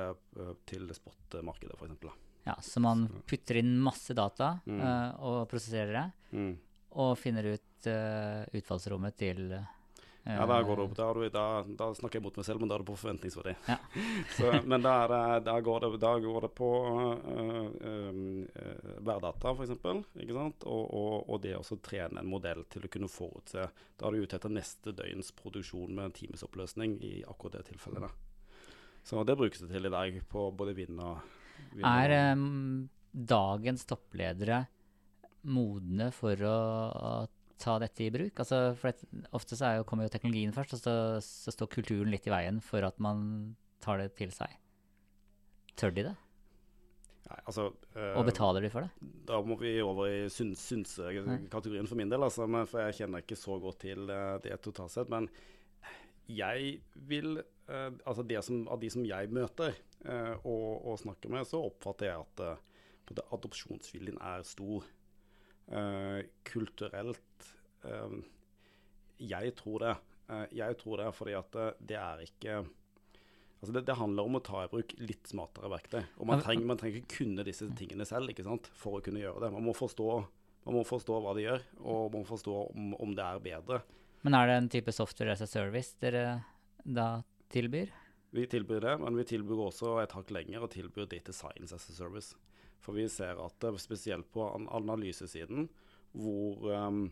til 0.70 0.92
spot-markedet, 0.94 1.76
f.eks. 1.76 2.14
Ja, 2.46 2.56
så 2.62 2.80
man 2.80 3.08
putter 3.28 3.58
inn 3.60 3.74
masse 3.82 4.14
data 4.14 4.60
mm. 4.70 4.84
og 5.18 5.40
prosesserer 5.50 5.92
det, 5.98 6.06
mm. 6.38 6.54
Og 6.92 7.18
finner 7.20 7.54
ut 7.56 7.66
utfallsrommet 7.80 9.16
til 9.16 9.54
ja, 10.24 10.46
da 10.46 10.62
går 10.64 10.76
det 10.76 10.84
opp. 10.84 10.96
Da, 10.96 11.30
da, 11.30 11.44
da, 11.78 11.88
snakker 11.96 12.20
jeg 12.20 12.24
mot 12.24 12.36
meg 12.38 12.46
selv, 12.46 12.62
men 12.62 12.70
da 12.70 12.76
er 12.76 12.84
det 12.84 12.88
på 12.90 12.98
forventningsverdi. 13.00 13.54
Ja. 13.66 13.78
Så, 14.38 14.52
men 14.70 14.84
da, 14.84 14.94
da, 15.42 15.56
går 15.64 15.86
det, 15.86 15.90
da 16.04 16.12
går 16.22 16.46
det 16.46 16.50
på 16.60 16.70
uh, 16.86 17.70
uh, 17.82 18.92
værdata, 19.08 19.56
f.eks. 19.56 19.74
Og, 19.80 20.66
og, 20.68 21.14
og 21.24 21.42
det 21.44 21.56
å 21.58 21.80
trene 21.86 22.22
en 22.22 22.30
modell 22.30 22.66
til 22.70 22.86
å 22.86 22.92
kunne 22.92 23.10
forutse 23.12 23.70
Da 23.72 24.08
er 24.08 24.16
du 24.16 24.26
ute 24.26 24.38
etter 24.38 24.54
neste 24.54 24.94
døgns 24.96 25.32
produksjon 25.40 25.96
med 25.96 26.10
en 26.10 26.18
times 26.20 26.46
oppløsning 26.46 27.00
i 27.02 27.20
akkurat 27.24 27.60
det 27.60 27.70
tilfellet. 27.72 28.28
Så 29.08 29.24
det 29.26 29.38
brukes 29.40 29.64
det 29.64 29.72
til 29.72 29.88
i 29.88 29.94
dag 29.94 30.22
på 30.30 30.50
både 30.54 30.76
vind 30.78 31.00
og 31.02 31.24
vind 31.74 31.88
Er 31.88 32.36
um, 32.36 32.90
dagens 33.10 33.88
toppledere 33.90 34.66
modne 35.48 36.10
for 36.16 36.40
å 36.46 36.58
ta 37.60 37.76
dette 37.84 38.06
i 38.06 38.14
bruk? 38.14 38.40
Altså, 38.40 38.62
for 38.80 38.92
det, 38.92 39.28
ofte 39.36 39.58
så 39.60 39.74
jo, 39.78 39.86
kommer 39.88 40.08
jo 40.08 40.14
teknologien 40.14 40.56
først, 40.56 40.78
og 40.78 40.82
så, 40.84 40.96
så, 41.24 41.54
står 41.54 41.72
kulturen 41.76 42.12
litt 42.14 42.28
i 42.28 42.34
veien 42.34 42.62
for 42.64 42.86
at 42.88 43.00
man 43.04 43.54
tar 43.84 44.02
det 44.02 44.14
til 44.20 44.34
seg. 44.36 44.56
Tør 45.80 45.96
de 45.96 46.10
det? 46.10 46.16
Nei, 47.30 47.38
altså, 47.46 47.68
øh, 47.94 48.16
og 48.18 48.26
betaler 48.26 48.66
de 48.66 48.72
for 48.74 48.88
det? 48.88 49.12
Da 49.30 49.38
må 49.46 49.60
vi 49.60 49.76
over 49.86 50.10
i 50.10 50.22
synse-kategorien 50.34 51.88
for 51.88 52.00
min 52.00 52.12
del. 52.12 52.26
Altså, 52.26 52.48
men, 52.50 52.68
for 52.70 52.82
jeg 52.88 53.02
kjenner 53.04 53.24
ikke 53.24 53.38
så 53.38 53.60
godt 53.62 53.84
til 53.86 54.10
uh, 54.10 54.40
det 54.44 54.58
totalt 54.66 54.96
sett. 54.96 55.12
Men 55.14 55.30
jeg 56.30 56.80
vil 57.10 57.38
uh, 57.38 57.92
Altså 58.06 58.26
det 58.26 58.42
som, 58.46 58.64
av 58.72 58.82
de 58.82 58.90
som 58.90 59.06
jeg 59.06 59.30
møter 59.34 59.78
uh, 60.08 60.36
og, 60.42 60.88
og, 60.90 60.96
snakker 61.04 61.32
med, 61.36 61.46
så 61.46 61.62
oppfatter 61.70 62.10
jeg 62.10 62.26
at 62.26 63.22
adopsjonsviljen 63.30 64.18
er 64.22 64.42
stor. 64.46 64.86
Uh, 65.70 66.24
kulturelt 66.50 67.50
uh, 67.86 68.16
Jeg 69.22 69.54
tror 69.60 69.84
det. 69.86 69.96
Uh, 70.30 70.46
jeg 70.56 70.78
tror 70.80 71.04
det 71.04 71.10
fordi 71.14 71.36
at 71.38 71.58
det 71.78 71.98
er 72.00 72.24
ikke 72.26 72.64
Altså 73.60 73.74
det, 73.76 73.82
det, 73.90 73.96
handler 74.00 74.28
om 74.28 74.38
å 74.40 74.44
ta 74.44 74.62
i 74.64 74.70
bruk 74.72 74.94
litt 75.04 75.28
smartere 75.28 75.68
verktøy. 75.74 76.00
Og 76.24 76.28
man 76.30 76.40
trenger, 76.40 76.68
man 76.70 76.80
trenger 76.80 77.02
ikke 77.02 77.18
kunne 77.18 77.44
disse 77.44 77.68
tingene 77.76 78.06
selv 78.08 78.32
ikke 78.32 78.46
sant, 78.46 78.70
for 78.72 79.00
å 79.00 79.02
kunne 79.04 79.20
gjøre 79.20 79.44
det. 79.44 79.50
Man 79.52 79.66
må 79.66 79.74
forstå, 79.76 80.06
man 80.64 80.78
må 80.78 80.84
forstå 80.88 81.18
hva 81.26 81.34
de 81.36 81.44
gjør, 81.44 81.66
og 81.82 82.06
man 82.14 82.24
må 82.24 82.30
forstå 82.30 82.54
om, 82.70 82.94
om, 82.96 83.12
det 83.18 83.26
er 83.26 83.42
bedre. 83.44 83.82
Men 84.24 84.38
er 84.40 84.48
det 84.48 84.56
en 84.62 84.72
type 84.72 84.96
software 84.96 85.36
as 85.36 85.44
a 85.44 85.50
service 85.52 85.92
dere 86.00 86.24
da 86.88 87.10
tilbyr? 87.52 87.92
Vi 88.32 88.48
tilbyr 88.48 88.86
det, 88.86 88.96
men 89.04 89.20
vi 89.20 89.28
tilbyr 89.28 89.66
også 89.68 89.98
et 90.06 90.16
hakk 90.16 90.32
lenger 90.32 90.64
og 90.64 90.72
tilbyr 90.72 91.12
data 91.12 91.36
science 91.36 91.76
as 91.76 91.90
a 91.92 91.98
service. 91.98 92.40
For 92.84 92.96
vi 92.96 93.08
ser 93.12 93.40
at 93.44 93.58
det, 93.64 93.74
spesielt 93.84 94.30
på 94.34 94.46
analysesiden, 94.72 95.68
hvor 96.18 96.70
um, 96.74 97.10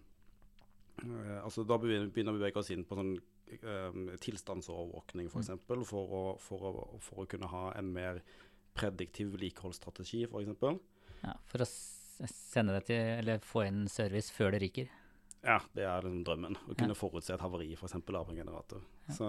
altså 1.43 1.61
Da 1.67 1.77
begynner 1.77 2.09
vi 2.09 2.23
å 2.25 2.33
bevege 2.33 2.61
oss 2.61 2.71
inn 2.73 2.85
på 2.87 2.97
sånn 2.97 3.13
um, 3.61 4.07
tilstandsovervåkning, 4.23 5.29
f.eks. 5.29 5.51
Mm. 5.53 5.63
For, 5.67 5.83
for, 5.91 6.13
å, 6.19 6.21
for, 6.41 6.69
å, 6.69 6.85
for 7.03 7.23
å 7.23 7.27
kunne 7.29 7.49
ha 7.51 7.67
en 7.77 7.91
mer 7.93 8.23
prediktiv 8.77 9.35
vedlikeholdsstrategi, 9.35 10.25
f.eks. 10.29 10.79
Ja, 11.23 11.35
for 11.49 11.65
å 11.65 11.69
sende 11.69 12.77
det 12.77 12.87
til, 12.89 13.03
eller 13.19 13.43
få 13.45 13.67
inn 13.67 13.85
service 13.91 14.33
før 14.33 14.55
det 14.55 14.63
ryker? 14.65 14.89
Ja, 15.47 15.61
det 15.71 15.85
er 15.87 16.03
liksom 16.03 16.23
drømmen. 16.27 16.57
Å 16.67 16.75
kunne 16.75 16.91
ja. 16.91 16.99
forutse 16.99 17.31
et 17.31 17.43
havari 17.43 17.69
f.eks. 17.77 17.95
av 17.95 18.31
en 18.31 18.39
generator. 18.39 18.81
Ja. 19.07 19.13
Så, 19.15 19.27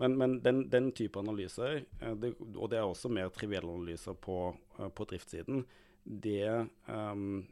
men, 0.00 0.14
men 0.20 0.38
den, 0.44 0.62
den, 0.72 0.88
type 0.96 1.20
analyser, 1.20 1.82
eh, 2.00 2.14
det, 2.16 2.32
og 2.54 2.70
det 2.72 2.80
er 2.80 2.88
også 2.88 3.10
mer 3.12 3.28
trivielle 3.34 3.68
analyser 3.68 4.16
på, 4.16 4.38
eh, 4.78 4.88
på 4.88 5.06
driftssiden, 5.10 5.66
det, 6.04 6.48
um, 6.88 7.44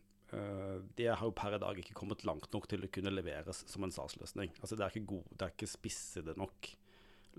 det 0.97 1.07
har 1.09 1.25
jo 1.25 1.33
per 1.37 1.57
i 1.57 1.61
dag 1.61 1.79
ikke 1.81 1.95
kommet 1.97 2.25
langt 2.29 2.53
nok 2.53 2.67
til 2.69 2.85
å 2.85 2.91
kunne 2.93 3.13
leveres 3.13 3.63
som 3.69 3.85
en 3.85 3.93
SAS-løsning. 3.93 4.53
Altså 4.61 4.77
det 4.77 4.85
er 4.85 4.93
ikke, 4.93 5.09
god, 5.13 5.31
det 5.37 5.47
er 5.47 5.55
ikke 5.55 5.69
spissede 5.73 6.35
nok 6.41 6.69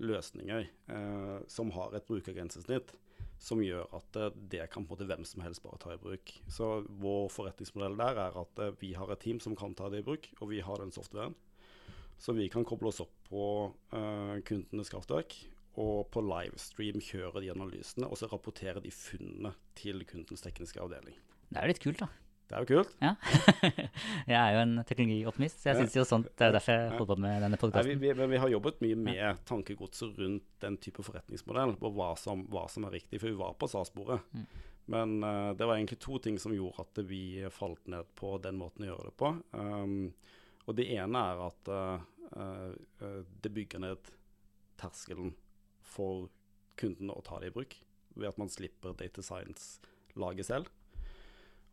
løsninger 0.02 0.66
uh, 0.90 1.38
som 1.50 1.70
har 1.74 1.94
et 1.94 2.06
brukergrensesnitt 2.06 2.94
som 3.42 3.62
gjør 3.62 3.88
at 3.96 4.18
eh, 4.20 4.36
det 4.52 4.68
kan 4.72 4.84
på 4.84 4.94
en 4.94 4.98
måte 4.98 5.08
hvem 5.08 5.24
som 5.28 5.44
helst 5.44 5.64
bare 5.64 5.80
ta 5.82 5.94
i 5.94 6.00
bruk. 6.00 6.32
Så 6.50 6.84
vår 6.88 7.28
forretningsmodell 7.32 7.98
der 8.00 8.20
er 8.26 8.38
at 8.44 8.62
eh, 8.62 8.76
vi 8.80 8.94
har 8.98 9.10
et 9.12 9.24
team 9.24 9.40
som 9.42 9.56
kan 9.58 9.74
ta 9.76 9.90
det 9.92 10.02
i 10.02 10.06
bruk, 10.06 10.30
og 10.40 10.52
vi 10.52 10.62
har 10.64 10.80
den 10.80 10.94
softwaren. 10.94 11.36
Så 12.18 12.32
vi 12.36 12.48
kan 12.48 12.64
koble 12.66 12.92
oss 12.92 13.02
opp 13.02 13.14
på 13.26 13.44
uh, 13.90 14.36
kundenes 14.46 14.92
kraftverk, 14.92 15.34
og 15.82 16.06
på 16.14 16.22
livestream 16.22 17.00
kjøre 17.02 17.42
de 17.42 17.50
analysene, 17.50 18.06
og 18.06 18.20
så 18.20 18.28
rapportere 18.30 18.78
de 18.84 18.92
funnene 18.94 19.50
til 19.74 20.04
kundens 20.06 20.44
tekniske 20.44 20.78
avdeling. 20.78 21.18
Det 21.50 21.58
er 21.58 21.66
jo 21.66 21.72
litt 21.72 21.82
kult, 21.82 22.04
da. 22.04 22.23
Det 22.44 22.56
er 22.56 22.64
jo 22.64 22.68
kult. 22.68 22.90
Ja. 23.00 23.14
jeg 24.32 24.36
er 24.36 24.50
jo 24.52 24.60
en 24.60 24.74
teknologioptimist, 24.84 25.62
så 25.62 25.70
jeg 25.70 25.78
synes 25.78 25.96
jo 25.96 26.04
sånt 26.08 26.28
Det 26.28 26.44
er 26.44 26.52
derfor 26.52 26.74
jeg 26.74 26.90
holder 26.92 27.08
på 27.08 27.16
med 27.24 27.40
denne 27.46 27.58
podkasten. 27.60 28.02
Vi, 28.02 28.10
vi, 28.12 28.26
vi, 28.34 28.40
har 28.42 28.52
jobbet 28.52 28.82
mye 28.84 28.98
med 29.00 29.40
tankegodset 29.48 30.20
rundt 30.20 30.46
den 30.64 30.76
type 30.84 31.04
forretningsmodell, 31.06 31.72
på 31.80 31.90
hva 31.96 32.10
som, 32.20 32.44
hva 32.52 32.66
som 32.68 32.84
er 32.88 32.98
riktig. 32.98 33.22
For 33.22 33.30
vi 33.30 33.40
var 33.40 33.56
på 33.56 33.70
SAS-sporet. 33.72 34.28
Mm. 34.36 34.44
Men 34.92 35.16
uh, 35.24 35.54
det 35.56 35.64
var 35.64 35.78
egentlig 35.78 35.98
to 36.04 36.18
ting 36.20 36.36
som 36.38 36.52
gjorde 36.52 36.84
at 36.84 37.00
vi 37.08 37.24
falt 37.54 37.88
ned 37.88 38.12
på 38.20 38.36
den 38.44 38.60
måten 38.60 38.84
å 38.84 38.90
gjøre 38.92 39.08
det 39.08 39.16
på. 39.24 39.32
Um, 39.56 39.96
og 40.68 40.76
det 40.76 40.90
ene 40.98 41.24
er 41.32 41.42
at 41.46 41.72
uh, 41.72 42.04
uh, 42.36 43.18
det 43.40 43.52
bygger 43.56 43.86
ned 43.86 44.14
terskelen 44.80 45.32
for 45.80 46.28
kundene 46.76 47.16
å 47.16 47.24
ta 47.24 47.40
det 47.40 47.52
i 47.52 47.56
bruk, 47.56 47.76
ved 48.18 48.28
at 48.28 48.40
man 48.40 48.52
slipper 48.52 48.96
data 48.98 49.24
science-laget 49.24 50.52
selv. 50.52 50.72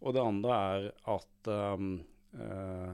Og 0.02 0.16
det 0.18 0.22
andre 0.26 0.58
er 0.58 0.86
at 1.14 1.50
um, 1.78 1.94
uh, 2.34 2.94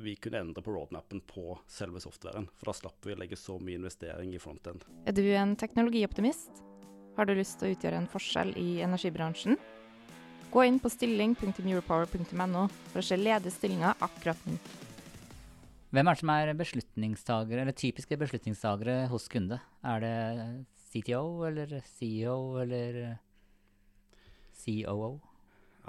vi 0.00 0.14
kunne 0.20 0.40
endre 0.44 0.62
på 0.62 0.72
roadmappen 0.74 1.22
på 1.26 1.54
selve 1.68 2.00
softwaren. 2.02 2.48
For 2.60 2.70
da 2.70 2.76
slapp 2.76 3.06
vi 3.06 3.14
å 3.14 3.20
legge 3.20 3.38
så 3.40 3.56
mye 3.60 3.80
investering 3.80 4.34
i 4.34 4.40
frontend. 4.42 4.84
Er 5.08 5.16
du 5.16 5.24
en 5.32 5.56
teknologioptimist? 5.60 6.62
Har 7.16 7.28
du 7.28 7.34
lyst 7.36 7.58
til 7.60 7.70
å 7.70 7.74
utgjøre 7.74 8.00
en 8.00 8.10
forskjell 8.10 8.52
i 8.60 8.68
energibransjen? 8.84 9.58
Gå 10.50 10.64
inn 10.66 10.80
på 10.82 10.90
stilling.europower.no 10.90 12.66
for 12.90 13.00
å 13.00 13.06
se 13.06 13.18
ledige 13.18 13.54
stillinger 13.54 13.98
akkurat 14.02 14.46
nå. 14.48 14.58
Hvem 15.90 16.06
er 16.06 16.14
det 16.14 16.22
som 16.22 16.30
er 16.30 16.52
beslutningstagere, 16.54 17.64
eller 17.64 17.74
typiske 17.74 18.18
beslutningstagere 18.18 19.08
hos 19.10 19.26
kunde? 19.30 19.58
Er 19.82 20.04
det 20.04 20.14
CTO 20.90 21.48
eller 21.48 21.80
CEO 21.98 22.60
eller 22.62 23.00
COO? 24.60 25.16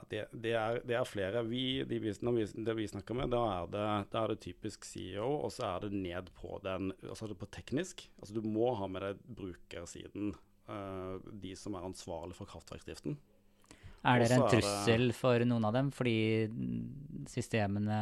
Det, 0.10 0.26
det, 0.32 0.54
er, 0.58 0.80
det, 0.88 0.96
er, 0.98 1.08
flere. 1.08 1.44
Vi, 1.48 1.84
de 1.88 2.00
vi, 2.02 2.14
når 2.26 2.38
vi, 2.38 2.46
det 2.66 2.76
vi 2.78 2.88
snakker 2.90 3.18
med, 3.18 3.32
da 3.34 3.42
er, 3.54 3.68
det, 3.74 3.88
da 4.14 4.24
er 4.24 4.34
det 4.34 4.42
typisk 4.44 4.86
CEO, 4.88 5.28
og 5.46 5.52
så 5.54 5.68
er 5.70 5.86
det 5.86 5.92
ned 5.96 6.32
på 6.38 6.60
den 6.66 6.94
altså 7.02 7.30
på 7.38 7.50
teknisk. 7.54 8.06
Altså 8.20 8.38
Du 8.38 8.48
må 8.48 8.74
ha 8.80 8.90
med 8.92 9.06
deg 9.06 9.26
brukersiden, 9.42 10.34
uh, 10.72 11.18
de 11.44 11.56
som 11.60 11.78
er 11.78 11.88
ansvarlig 11.88 12.38
for 12.38 12.50
kraftverksdriften. 12.52 13.20
Er 14.02 14.24
dere 14.24 14.40
en 14.40 14.48
trussel 14.50 15.12
for 15.14 15.44
noen 15.46 15.68
av 15.68 15.76
dem, 15.78 15.92
fordi 15.94 16.50
systemene 17.30 18.00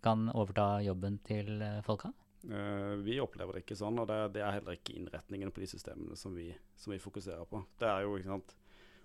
kan 0.00 0.30
overta 0.32 0.78
jobben 0.86 1.18
til 1.26 1.60
folka? 1.84 2.14
Uh, 2.48 2.94
vi 3.04 3.18
opplever 3.20 3.58
det 3.58 3.66
ikke 3.66 3.76
sånn, 3.76 3.98
og 4.00 4.06
det, 4.08 4.22
det, 4.38 4.44
er 4.46 4.56
heller 4.56 4.78
ikke 4.78 4.94
innretningen 4.96 5.50
på 5.52 5.60
de 5.64 5.68
systemene 5.68 6.16
som 6.16 6.32
vi, 6.38 6.48
som 6.78 6.94
vi 6.94 7.02
fokuserer 7.02 7.44
på. 7.50 7.60
Det 7.80 7.90
er 7.90 8.06
jo, 8.06 8.16
ikke 8.16 8.36
sant 8.36 8.56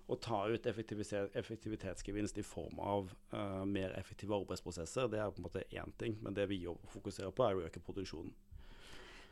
å 0.04 0.16
ta 0.20 0.42
ut 0.52 0.66
effektivitetsgevinst 0.68 2.38
i 2.40 2.44
form 2.44 2.80
av 2.82 3.12
uh, 3.32 3.62
mer 3.64 3.94
effektive 3.96 4.36
arbeidsprosesser, 4.36 5.08
det 5.12 5.20
er 5.20 5.32
på 5.32 5.40
en 5.40 5.46
måte 5.46 5.64
én 5.72 5.94
ting. 6.00 6.18
Men 6.24 6.36
det 6.36 6.44
vi 6.50 6.60
fokuserer 6.92 7.32
på, 7.32 7.46
er 7.46 7.56
å 7.56 7.64
øke 7.68 7.82
produksjonen. 7.84 8.34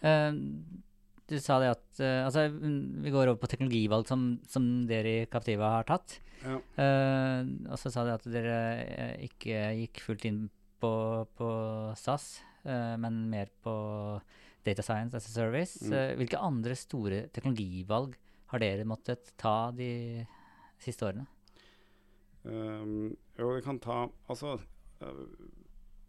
Uh, 0.00 0.32
du 1.28 1.36
sa 1.40 1.58
det 1.62 1.68
at 1.74 1.84
uh, 2.02 2.24
altså, 2.26 2.48
Vi 2.50 3.12
går 3.14 3.30
over 3.30 3.38
på 3.44 3.50
teknologivalg 3.52 4.08
som, 4.08 4.24
som 4.48 4.66
dere 4.88 5.12
i 5.20 5.28
Captiva 5.30 5.76
har 5.78 5.88
tatt. 5.88 6.18
Ja. 6.42 6.56
og 7.70 7.76
så 7.78 7.92
sa 7.94 8.02
du 8.02 8.08
at 8.10 8.24
dere 8.26 8.56
ikke 9.22 9.60
gikk 9.78 10.00
fullt 10.02 10.24
inn 10.26 10.40
på, 10.82 10.90
på 11.38 11.50
SAS, 11.94 12.40
men 12.98 13.20
mer 13.30 13.52
på 13.62 13.74
Data 14.66 14.82
Science 14.82 15.14
as 15.14 15.28
a 15.28 15.34
Service. 15.36 15.76
Mm. 15.86 16.18
hvilke 16.18 16.40
andre 16.42 16.74
store 16.74 17.20
teknologivalg 17.30 18.16
har 18.50 18.64
dere 18.64 18.88
måttet 18.90 19.30
ta 19.38 19.70
de 19.70 19.92
siste 20.82 21.08
årene? 21.08 21.26
Um, 22.42 23.12
jo, 23.38 23.52
vi 23.54 23.62
kan 23.62 23.78
ta 23.78 24.08
Altså 24.26 24.56
uh, 24.56 25.26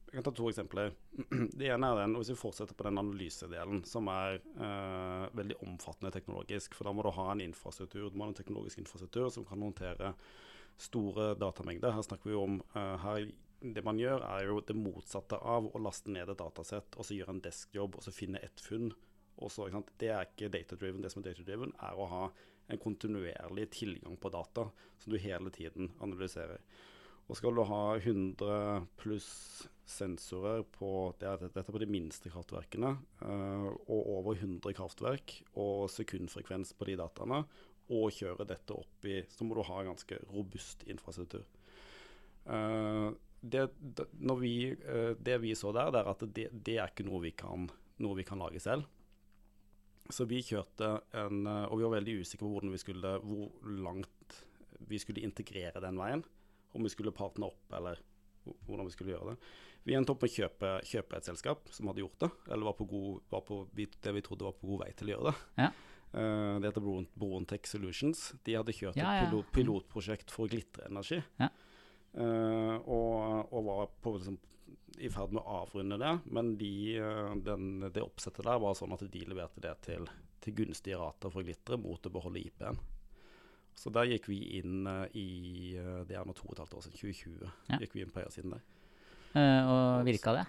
Jeg 0.09 0.15
kan 0.15 0.25
ta 0.25 0.31
to 0.33 0.47
eksempler. 0.49 0.95
Det 1.59 1.67
ene 1.69 1.91
er 1.91 1.99
den, 2.01 2.15
og 2.15 2.23
Hvis 2.23 2.33
vi 2.33 2.39
fortsetter 2.41 2.77
på 2.77 2.85
den 2.87 2.97
analysedelen, 3.01 3.83
som 3.89 4.09
er 4.13 4.39
uh, 4.57 5.29
veldig 5.37 5.59
omfattende 5.65 6.13
teknologisk. 6.13 6.77
For 6.77 6.89
da 6.89 6.93
må 6.93 7.05
du 7.05 7.13
ha 7.17 7.31
en 7.31 7.41
infrastruktur, 7.45 8.09
du 8.09 8.17
må 8.17 8.27
ha 8.27 8.33
en 8.33 8.37
teknologisk 8.37 8.81
infrastruktur 8.81 9.29
som 9.33 9.45
kan 9.45 9.61
håndtere 9.61 10.13
store 10.77 11.33
datamengder. 11.37 11.93
Her 11.93 12.05
snakker 12.05 12.29
vi 12.29 12.37
om 12.37 12.61
uh, 12.75 12.97
her, 13.05 13.31
Det 13.63 13.83
man 13.85 13.97
gjør, 13.97 14.25
er 14.27 14.45
jo 14.49 14.59
det 14.59 14.75
motsatte 14.75 15.37
av 15.39 15.69
å 15.71 15.79
laste 15.79 16.11
ned 16.11 16.29
et 16.29 16.37
datasett 16.39 16.97
og 16.97 17.05
så 17.07 17.15
gjøre 17.15 17.37
en 17.37 17.45
deskjobb 17.45 17.95
og 17.95 18.03
så 18.03 18.11
finne 18.11 18.41
ett 18.43 18.59
funn. 18.59 18.89
Også, 19.37 19.69
det 19.97 20.09
er 20.11 20.27
ikke 20.27 20.51
data-driven. 20.51 21.01
Det 21.01 21.11
som 21.13 21.21
er 21.21 21.29
data-driven, 21.31 21.71
er 21.79 21.95
å 21.97 22.09
ha 22.11 22.25
en 22.67 22.81
kontinuerlig 22.81 23.69
tilgang 23.75 24.17
på 24.17 24.31
data 24.33 24.69
som 24.99 25.13
du 25.13 25.19
hele 25.21 25.51
tiden 25.53 25.91
analyserer. 26.03 26.61
Og 27.27 27.39
skal 27.39 27.55
du 27.55 27.63
ha 27.67 27.83
100 27.97 28.87
pluss 28.99 29.29
sensorer 29.87 30.63
på 30.75 30.89
det 31.19 31.27
er, 31.27 31.43
dette 31.43 31.71
på 31.71 31.81
de 31.81 31.87
minste 31.91 32.31
kraftverkene, 32.31 32.93
uh, 33.23 33.67
og 33.87 34.09
over 34.17 34.39
100 34.39 34.75
kraftverk 34.75 35.37
og 35.59 35.89
sekundfrekvens 35.91 36.73
på 36.77 36.87
de 36.89 36.97
dataene, 36.99 37.43
og 37.93 38.15
kjøre 38.15 38.47
dette 38.47 38.75
opp 38.75 39.05
i 39.11 39.19
Så 39.27 39.43
må 39.43 39.57
du 39.57 39.63
ha 39.67 39.81
ganske 39.83 40.17
robust 40.31 40.85
infrastruktur. 40.87 41.43
Uh, 42.47 43.11
det, 43.43 43.67
det, 43.79 44.07
vi, 44.39 44.55
uh, 44.87 45.11
det, 45.19 45.39
vi, 45.43 45.55
så 45.55 45.71
der, 45.75 45.91
det 45.91 46.03
er 46.03 46.11
at 46.13 46.27
det, 46.35 46.47
det 46.53 46.77
er 46.79 46.91
ikke 46.91 47.07
noe 47.07 47.23
vi, 47.23 47.33
kan, 47.35 47.67
noe 48.03 48.19
vi 48.19 48.27
kan 48.27 48.39
lage 48.39 48.63
selv. 48.63 48.87
Så 50.11 50.25
vi 50.27 50.41
kjørte 50.43 50.89
en 51.15 51.45
eh, 51.47 51.65
Og 51.71 51.79
vi 51.79 51.85
var 51.85 51.95
veldig 51.95 52.17
usikre 52.23 52.49
på 52.49 52.71
vi 52.73 52.81
skulle, 52.81 53.17
hvor 53.23 53.75
langt 53.83 54.39
vi 54.83 54.99
skulle 54.99 55.23
integrere 55.23 55.79
den 55.83 55.99
veien. 55.99 56.23
Om 56.73 56.83
vi 56.83 56.91
skulle 56.91 57.13
partne 57.15 57.47
opp, 57.47 57.71
eller 57.71 58.01
hvordan 58.43 58.87
vi 58.89 58.91
skulle 58.91 59.13
gjøre 59.13 59.33
det. 59.33 59.51
Vi 59.83 59.95
endte 59.95 60.13
opp 60.13 60.23
med 60.23 60.31
å 60.31 60.35
kjøpe, 60.35 60.69
kjøpe 60.87 61.17
et 61.17 61.27
selskap 61.27 61.71
som 61.75 61.89
hadde 61.89 62.03
gjort 62.03 62.19
det, 62.23 62.29
eller 62.49 62.69
var 62.69 62.75
på, 62.77 62.87
god, 62.87 63.23
var 63.31 63.43
på 63.47 63.57
det 63.75 64.13
vi 64.15 64.23
trodde 64.23 64.47
var 64.47 64.55
på 64.55 64.69
god 64.69 64.83
vei 64.85 64.91
til 64.95 65.09
å 65.09 65.13
gjøre 65.13 65.31
det. 65.31 65.49
Ja. 65.59 65.69
Uh, 66.13 66.59
det 66.61 66.69
heter 66.69 66.85
Brontech 67.19 67.67
Solutions. 67.67 68.25
De 68.45 68.55
hadde 68.55 68.75
kjørt 68.75 68.99
ja, 68.99 69.15
et 69.17 69.27
pilot, 69.27 69.49
pilotprosjekt 69.55 70.31
for 70.31 70.51
glitrenergi. 70.51 71.19
Ja. 71.41 71.49
Uh, 72.13 72.77
og, 72.85 73.49
og, 73.49 73.59
var 73.65 73.93
på 74.03 74.15
liksom, 74.19 74.37
i 74.97 75.09
ferd 75.11 75.33
med 75.33 75.41
å 75.41 75.59
avrunde 75.63 75.97
det, 76.01 76.11
men 76.35 76.53
de, 76.59 76.73
eh, 77.01 77.35
den, 77.45 77.87
det 77.93 78.03
oppsettet 78.03 78.45
der 78.45 78.61
var 78.61 78.75
sånn 78.77 78.93
at 78.95 79.05
de 79.13 79.23
leverte 79.27 79.63
det 79.63 79.73
til, 79.87 80.07
til 80.43 80.57
gunstige 80.57 80.99
rater 81.01 81.33
for 81.33 81.45
glitteret 81.45 81.81
mot 81.81 82.05
å 82.05 82.13
beholde 82.13 82.43
IP-en. 82.43 82.79
Så 83.75 83.89
der 83.89 84.05
gikk 84.11 84.27
vi 84.29 84.37
inn 84.59 84.85
uh, 84.85 85.07
i 85.17 85.73
uh, 85.81 86.03
Det 86.05 86.13
er 86.13 86.27
nå 86.29 86.35
to 86.37 86.45
og 86.45 86.51
et 86.53 86.59
halvt 86.61 86.75
år 86.77 86.83
siden, 86.85 86.99
2020. 86.99 87.53
Ja. 87.71 87.79
gikk 87.81 87.95
vi 87.97 88.03
inn 88.03 88.11
på 88.13 88.21
eiersiden 88.21 88.53
der. 88.53 88.67
Uh, 89.33 89.71
og 89.73 90.05
virka 90.09 90.37
det? 90.39 90.43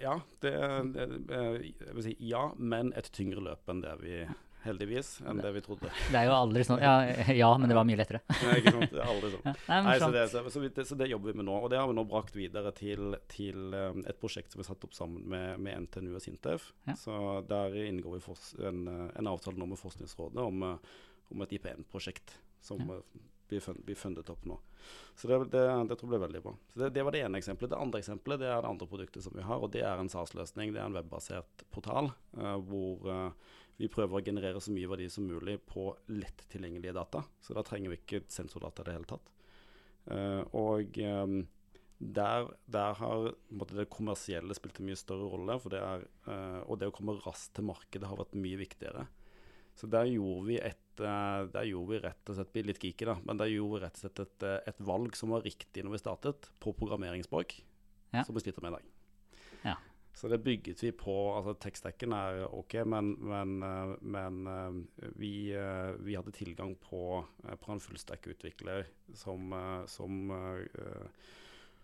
ja, 0.00 0.14
det, 0.40 0.50
det 0.94 1.02
jeg 1.36 1.92
vil 1.92 2.04
si 2.06 2.12
ja, 2.24 2.46
men 2.56 2.88
et 2.96 3.10
tyngre 3.12 3.42
løp 3.44 3.68
enn 3.68 3.82
det 3.82 3.90
vi 4.00 4.14
heldigvis, 4.66 5.10
enn 5.26 5.40
det 5.42 5.52
vi 5.56 5.62
trodde. 5.64 5.90
Det 6.12 6.18
er 6.20 6.28
jo 6.28 6.34
aldri 6.36 6.64
sånn 6.66 6.82
ja, 6.82 6.94
ja, 7.34 7.50
men 7.60 7.70
det 7.70 7.76
var 7.78 7.86
mye 7.88 7.98
lettere. 7.98 8.22
Nei, 8.30 8.58
ikke 8.60 8.74
sant. 8.76 8.92
Det 8.92 9.02
er 9.02 9.12
aldri 9.12 9.30
sånn. 9.34 9.44
Nei, 9.70 9.78
nei, 9.86 9.94
så, 10.02 10.10
det, 10.14 10.24
så, 10.32 10.42
så, 10.52 10.62
vi, 10.62 10.70
så, 10.78 10.98
det, 10.98 11.10
jobber 11.12 11.32
vi 11.32 11.40
med 11.40 11.48
nå. 11.48 11.58
Og 11.66 11.70
det 11.72 11.80
har 11.80 11.90
vi 11.90 11.96
nå 11.98 12.06
brakt 12.08 12.36
videre 12.38 12.72
til, 12.76 13.16
til 13.32 13.74
um, 13.74 14.02
et 14.06 14.20
prosjekt 14.20 14.52
som 14.52 14.60
vi 14.60 14.66
har 14.66 14.72
satt 14.72 14.88
opp 14.88 14.96
sammen 14.96 15.26
med, 15.32 15.62
med 15.62 15.86
NTNU 15.86 16.16
og 16.16 16.24
Sintef. 16.24 16.70
Ja. 16.88 16.96
Så 17.00 17.20
der 17.50 17.76
inngår 17.86 18.18
vi 18.18 18.36
en, 18.66 18.82
en, 19.08 19.30
avtale 19.30 19.60
nå 19.60 19.70
med 19.72 19.80
Forskningsrådet 19.80 20.42
om, 20.42 20.66
uh, 20.66 21.00
om 21.34 21.46
et 21.46 21.56
IPN-prosjekt 21.58 22.36
som 22.64 22.82
ja. 22.86 23.00
Uh, 23.00 23.24
blir, 23.48 23.60
fund, 23.60 23.84
blir 23.84 23.94
fundet 23.94 24.30
opp 24.30 24.44
nå. 24.44 24.58
Så 25.14 25.28
det, 25.28 25.38
det, 25.44 25.64
det 25.88 25.96
tror 25.96 26.06
jeg 26.06 26.14
blir 26.14 26.24
veldig 26.26 26.42
bra. 26.42 26.54
Så 26.72 26.80
det, 26.80 26.90
det, 26.96 27.04
var 27.06 27.14
det 27.14 27.22
ene 27.26 27.40
eksempelet. 27.40 27.72
Det 27.72 27.80
andre 27.80 28.00
eksempelet 28.02 28.42
det 28.42 28.48
er 28.50 28.62
det 28.62 28.72
andre 28.72 28.88
produktet 28.90 29.24
som 29.24 29.36
vi 29.36 29.44
har, 29.46 29.62
og 29.62 29.72
det 29.74 29.84
er 29.86 30.00
en 30.00 30.10
SAS-løsning. 30.12 30.74
Det 30.74 30.82
er 30.82 30.90
en 30.90 30.98
webbasert 30.98 31.66
portal 31.74 32.10
uh, 32.38 32.56
hvor 32.68 33.06
uh, 33.10 33.54
vi 33.76 33.88
prøver 33.92 34.18
å 34.18 34.24
generere 34.24 34.60
så 34.62 34.72
mye 34.72 34.88
verdi 34.88 35.08
som 35.12 35.26
mulig 35.28 35.58
på 35.68 35.90
lett 36.14 36.46
tilgjengelige 36.52 36.96
data. 36.96 37.22
Så 37.44 37.56
da 37.56 37.64
trenger 37.66 37.92
vi 37.92 38.00
ikke 38.00 38.22
sensordata 38.32 38.82
i 38.82 38.88
det 38.88 38.96
hele 38.96 39.10
tatt. 39.10 39.28
Uh, 40.06 40.42
og 40.56 40.96
um, 41.02 41.36
der, 41.98 42.48
der, 42.70 42.96
har 43.00 43.28
det 43.72 43.88
kommersielle 43.92 44.56
spilt 44.56 44.80
en 44.80 44.88
mye 44.88 44.98
større 44.98 45.28
rolle. 45.32 45.58
Det 45.72 45.82
er, 45.82 46.08
uh, 46.28 46.62
og 46.64 46.80
det 46.80 46.88
å 46.88 46.96
komme 46.96 47.18
raskt 47.26 47.56
til 47.58 47.68
markedet 47.68 48.08
har 48.08 48.20
vært 48.20 48.36
mye 48.40 48.62
viktigere. 48.62 49.06
Så 49.76 49.90
der 49.92 50.08
gjorde 50.08 50.48
vi 50.48 50.60
et 50.62 50.82
der 50.96 51.66
gjorde 51.68 51.90
vi 51.90 51.98
rett 52.00 52.30
og 52.32 52.38
slett 52.38 52.54
litt 52.64 52.78
geeky, 52.80 53.04
da, 53.04 53.18
men 53.28 53.36
der 53.36 53.50
gjorde 53.52 53.74
vi 53.74 53.82
rett 53.82 53.98
og 53.98 54.00
slett 54.00 54.22
et, 54.22 54.46
et, 54.70 54.78
valg 54.88 55.12
som 55.12 55.34
var 55.34 55.44
riktig 55.44 55.84
når 55.84 55.92
vi 55.92 56.00
startet, 56.00 56.48
på 56.56 56.72
programmeringsspråk, 56.72 57.52
ja. 58.14 58.22
som 58.24 58.32
vi 58.32 58.40
sliter 58.40 58.64
med 58.64 58.72
i 58.72 58.78
dag. 58.78 58.95
Så 60.16 60.28
det 60.32 60.38
bygget 60.40 60.80
vi 60.80 60.92
på. 60.96 61.14
altså 61.36 61.52
Tekstdekken 61.60 62.14
er 62.16 62.46
OK, 62.48 62.78
men, 62.88 63.12
men, 63.20 63.56
eh, 63.62 63.90
men 64.00 64.38
eh, 64.48 65.10
vi, 65.20 65.32
eh, 65.52 65.92
vi, 66.00 66.14
hadde 66.16 66.32
tilgang 66.32 66.72
på, 66.80 67.00
på 67.44 67.72
en 67.72 67.82
fullstack-utvikler 67.84 68.88
som, 69.12 69.52
som 69.86 70.32
uh, 70.32 71.04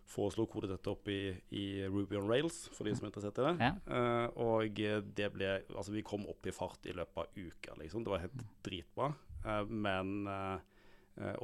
foreslo 0.08 0.46
å 0.46 0.50
kode 0.50 0.70
dette 0.70 0.90
opp 0.90 1.10
i, 1.12 1.34
i, 1.52 1.66
Ruby 1.84 2.16
on 2.18 2.30
Rails, 2.30 2.64
for 2.72 2.88
de 2.88 2.96
som 2.96 3.04
er 3.04 3.12
interessert 3.12 3.38
i 3.42 3.44
det. 3.50 3.68
Ja. 3.68 3.72
Uh, 3.86 4.40
og 4.46 4.80
det 5.12 5.28
ble 5.36 5.52
Altså, 5.68 5.92
vi 5.92 6.04
kom 6.06 6.24
opp 6.32 6.48
i 6.48 6.56
fart 6.56 6.88
i 6.88 6.96
løpet 6.96 7.20
av 7.22 7.36
uka, 7.36 7.76
liksom. 7.84 8.04
Det 8.04 8.14
var 8.14 8.24
helt 8.24 8.46
dritbra. 8.64 9.12
Uh, 9.44 9.64
men 9.68 10.28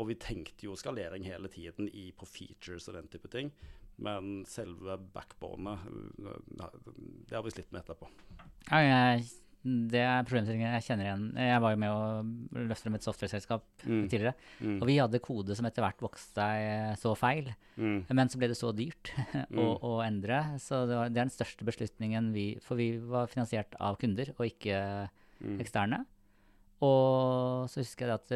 Og 0.00 0.06
vi 0.08 0.14
tenkte 0.16 0.64
jo 0.64 0.72
skalering 0.80 1.26
hele 1.28 1.50
tiden 1.52 1.90
i, 1.92 2.08
på 2.16 2.24
features 2.24 2.88
og 2.88 2.96
den 2.96 3.10
type 3.12 3.28
ting. 3.28 3.52
Men 3.98 4.44
selve 4.46 4.94
backbonet, 5.14 5.82
det 7.28 7.34
har 7.34 7.42
vi 7.42 7.50
slitt 7.50 7.72
med 7.74 7.82
etterpå. 7.82 8.06
Ja, 8.68 8.78
jeg, 8.84 9.24
det 9.66 10.00
er 10.04 10.26
problemstillinger 10.26 10.76
jeg 10.76 10.84
kjenner 10.86 11.08
igjen. 11.08 11.24
Jeg 11.42 11.62
var 11.64 11.72
jo 11.74 11.80
med 11.82 11.90
å 11.90 12.66
løfte 12.68 12.86
frem 12.86 12.98
et 12.98 13.06
software-selskap 13.06 13.64
mm. 13.82 14.04
tidligere. 14.06 14.34
Mm. 14.62 14.76
Og 14.76 14.84
vi 14.88 14.98
hadde 15.00 15.22
kode 15.24 15.56
som 15.58 15.66
etter 15.66 15.82
hvert 15.82 16.04
vokste 16.04 16.38
seg 16.38 17.00
så 17.00 17.14
feil. 17.18 17.50
Mm. 17.74 17.98
Men 18.06 18.30
så 18.30 18.38
ble 18.40 18.52
det 18.52 18.58
så 18.60 18.70
dyrt 18.76 19.10
å, 19.34 19.64
mm. 19.66 19.74
å, 19.74 19.92
endre. 20.06 20.40
Så 20.62 20.84
det, 20.86 21.00
var, 21.00 21.10
det, 21.10 21.18
er 21.18 21.26
den 21.26 21.34
største 21.34 21.66
beslutningen 21.66 22.30
vi 22.36 22.46
For 22.64 22.78
vi 22.78 22.92
var 23.02 23.30
finansiert 23.32 23.74
av 23.82 23.98
kunder 24.00 24.30
og 24.36 24.46
ikke 24.46 24.78
mm. 25.42 25.58
eksterne. 25.64 26.04
Og 26.86 27.66
så 27.72 27.82
husker 27.82 28.12
jeg 28.12 28.20
at 28.20 28.34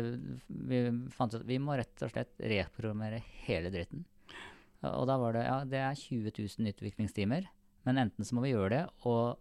vi 0.73 0.81
fant 1.15 1.37
ut 1.37 1.45
at 1.45 1.47
vi 1.47 1.61
må 1.63 1.79
rett 1.79 2.03
og 2.03 2.11
slett 2.11 2.35
reprogrammere 2.51 3.23
hele 3.45 3.71
dritten. 3.71 4.03
Og 4.91 5.07
da 5.07 5.17
var 5.21 5.37
det 5.37 5.45
ja, 5.47 5.59
det 5.69 5.81
er 5.83 5.99
20 5.99 6.33
000 6.35 6.73
utviklingstimer, 6.73 7.47
men 7.87 8.01
enten 8.03 8.27
så 8.27 8.35
må 8.35 8.45
vi 8.45 8.55
gjøre 8.55 8.73
det 8.75 8.85
og 9.09 9.39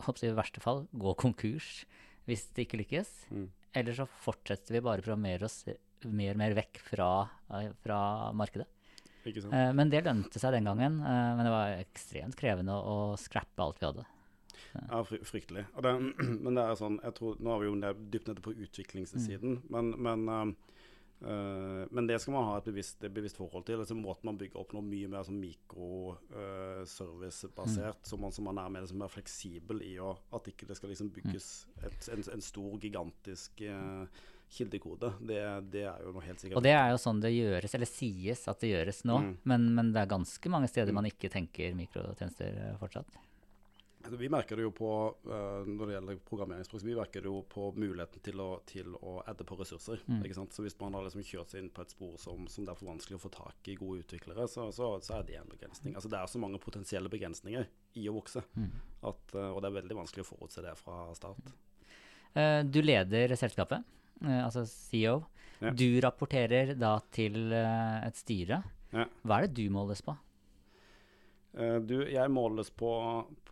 i 0.24 0.32
verste 0.36 0.62
fall 0.62 0.86
gå 0.96 1.14
konkurs 1.20 1.82
hvis 2.28 2.46
det 2.54 2.66
ikke 2.66 2.78
lykkes, 2.84 3.08
mm. 3.34 3.46
eller 3.80 3.96
så 3.96 4.06
fortsetter 4.22 4.76
vi 4.76 4.84
bare 4.84 5.02
å 5.02 5.04
programmere 5.04 5.48
oss 5.48 5.64
mer 6.06 6.36
og 6.36 6.40
mer 6.40 6.54
vekk 6.56 6.78
fra, 6.84 7.08
fra 7.82 7.98
markedet. 8.36 8.68
Eh, 9.26 9.72
men 9.76 9.90
det 9.92 10.04
lønte 10.06 10.40
seg 10.40 10.54
den 10.54 10.68
gangen. 10.68 11.00
eh, 11.02 11.30
men 11.36 11.44
det 11.44 11.52
var 11.52 11.74
ekstremt 11.80 12.38
krevende 12.38 12.76
å, 12.76 13.12
å 13.12 13.18
scrappe 13.20 13.64
alt 13.64 13.80
vi 13.82 13.88
hadde. 13.88 14.06
Ja, 14.72 15.02
fry 15.04 15.20
fryktelig. 15.26 15.66
Det, 15.82 15.92
men 16.44 16.56
det 16.56 16.64
er 16.64 16.78
sånn, 16.78 17.00
jeg 17.04 17.16
tror, 17.18 17.38
Nå 17.42 17.54
er 17.54 17.62
vi 17.62 17.70
jo 17.70 17.94
dypt 18.14 18.30
nede 18.30 18.44
på 18.44 18.54
utviklingssiden, 18.54 19.62
men, 19.72 19.92
men, 19.98 20.28
eh, 20.28 20.42
eh, 20.44 20.79
men 21.20 22.06
det 22.08 22.16
skal 22.22 22.32
man 22.32 22.46
ha 22.48 22.54
et 22.56 22.64
bevisst, 22.70 23.04
et 23.04 23.12
bevisst 23.12 23.36
forhold 23.36 23.64
til. 23.68 23.76
Altså 23.82 23.94
Måten 23.98 24.24
man 24.30 24.38
bygger 24.40 24.60
opp 24.62 24.72
noe 24.72 24.84
mye 24.86 25.08
mer 25.12 25.22
sånn 25.26 25.42
mikroservicebasert, 25.42 28.00
uh, 28.00 28.06
så, 28.08 28.14
man, 28.20 28.32
så 28.32 28.40
man 28.46 28.58
er 28.62 28.68
mer, 28.72 28.82
liksom, 28.86 29.00
mer 29.02 29.12
fleksibel 29.12 29.78
i 29.84 29.94
å, 30.00 30.10
at 30.36 30.44
ikke 30.52 30.68
det 30.70 30.76
skal 30.78 30.90
liksom 30.94 31.08
bygges 31.18 31.46
et, 31.84 32.00
en, 32.14 32.22
en 32.36 32.44
stor, 32.44 32.72
gigantisk 32.80 33.50
uh, 33.68 34.04
kildekode. 34.50 35.12
Det, 35.20 35.38
det 35.70 35.84
er 35.86 36.04
jo 36.04 36.12
noe 36.14 36.24
helt 36.24 36.42
sikkert. 36.42 36.58
Og 36.58 36.66
det 36.66 36.74
er 36.74 36.92
jo 36.92 37.00
sånn 37.00 37.22
det 37.22 37.32
gjøres, 37.34 37.74
eller 37.76 37.90
sies 37.90 38.44
at 38.50 38.62
det 38.62 38.72
gjøres 38.72 39.02
nå. 39.08 39.18
Mm. 39.22 39.32
Men, 39.52 39.66
men 39.76 39.92
det 39.94 40.02
er 40.02 40.10
ganske 40.10 40.52
mange 40.52 40.70
steder 40.70 40.96
man 40.96 41.08
ikke 41.08 41.30
tenker 41.32 41.76
mikrotjenester 41.78 42.58
eh, 42.64 42.72
fortsatt. 42.80 43.20
Altså, 44.00 44.16
Vi 44.16 44.28
merker 44.32 44.56
det 44.56 44.64
jo 44.64 44.70
på 44.72 44.90
eh, 45.28 45.66
når 45.68 45.86
det 45.90 45.94
gjelder 45.96 46.20
programmeringsspråk, 46.30 46.82
vi 46.88 46.94
merker 46.96 47.20
det 47.24 47.28
jo 47.28 47.42
på 47.52 47.66
muligheten 47.76 48.22
til 48.24 48.40
å, 48.40 48.46
til 48.66 48.94
å 48.96 49.18
adde 49.28 49.44
på 49.44 49.58
ressurser. 49.60 50.00
Mm. 50.08 50.22
ikke 50.24 50.38
sant? 50.38 50.54
Så 50.56 50.64
Hvis 50.64 50.76
man 50.80 50.94
har 50.96 51.04
liksom 51.04 51.24
kjørt 51.26 51.52
seg 51.52 51.60
inn 51.64 51.68
på 51.76 51.84
et 51.84 51.92
spor 51.92 52.14
som, 52.22 52.46
som 52.48 52.64
det 52.64 52.72
er 52.72 52.78
for 52.80 52.88
vanskelig 52.88 53.18
å 53.18 53.22
få 53.26 53.32
tak 53.34 53.68
i 53.68 53.74
gode 53.76 54.00
utviklere, 54.06 54.46
så, 54.48 54.70
så, 54.72 54.88
så 55.04 55.18
er 55.18 55.26
det 55.28 55.36
en 55.42 55.52
begrensning. 55.52 55.94
Altså 55.98 56.08
Det 56.12 56.16
er 56.20 56.32
så 56.32 56.40
mange 56.40 56.62
potensielle 56.64 57.12
begrensninger 57.12 57.68
i 58.00 58.06
å 58.08 58.16
vokse, 58.16 58.40
Mm. 58.56 58.70
at, 59.12 59.34
eh, 59.36 59.50
og 59.52 59.60
det 59.60 59.68
er 59.70 59.76
veldig 59.82 59.98
vanskelig 60.00 60.24
å 60.24 60.30
forutse 60.30 60.64
det 60.64 60.72
fra 60.80 61.02
start. 61.18 61.52
Eh, 62.34 62.62
Du 62.64 62.80
leder 62.82 63.36
selskapet, 63.36 63.84
altså 64.24 64.64
CEO. 64.68 65.20
Ja. 65.60 65.70
Du 65.76 65.86
rapporterer 66.00 66.72
da 66.78 66.94
til 67.12 67.52
et 67.52 68.16
styre. 68.16 68.62
Ja. 68.96 69.04
Hva 69.28 69.38
er 69.42 69.46
det 69.46 69.58
du 69.60 69.66
måles 69.72 70.00
på? 70.04 70.16
Eh, 71.58 71.78
du, 71.82 71.96
jeg 72.06 72.30
måles 72.30 72.70
på, 72.70 72.90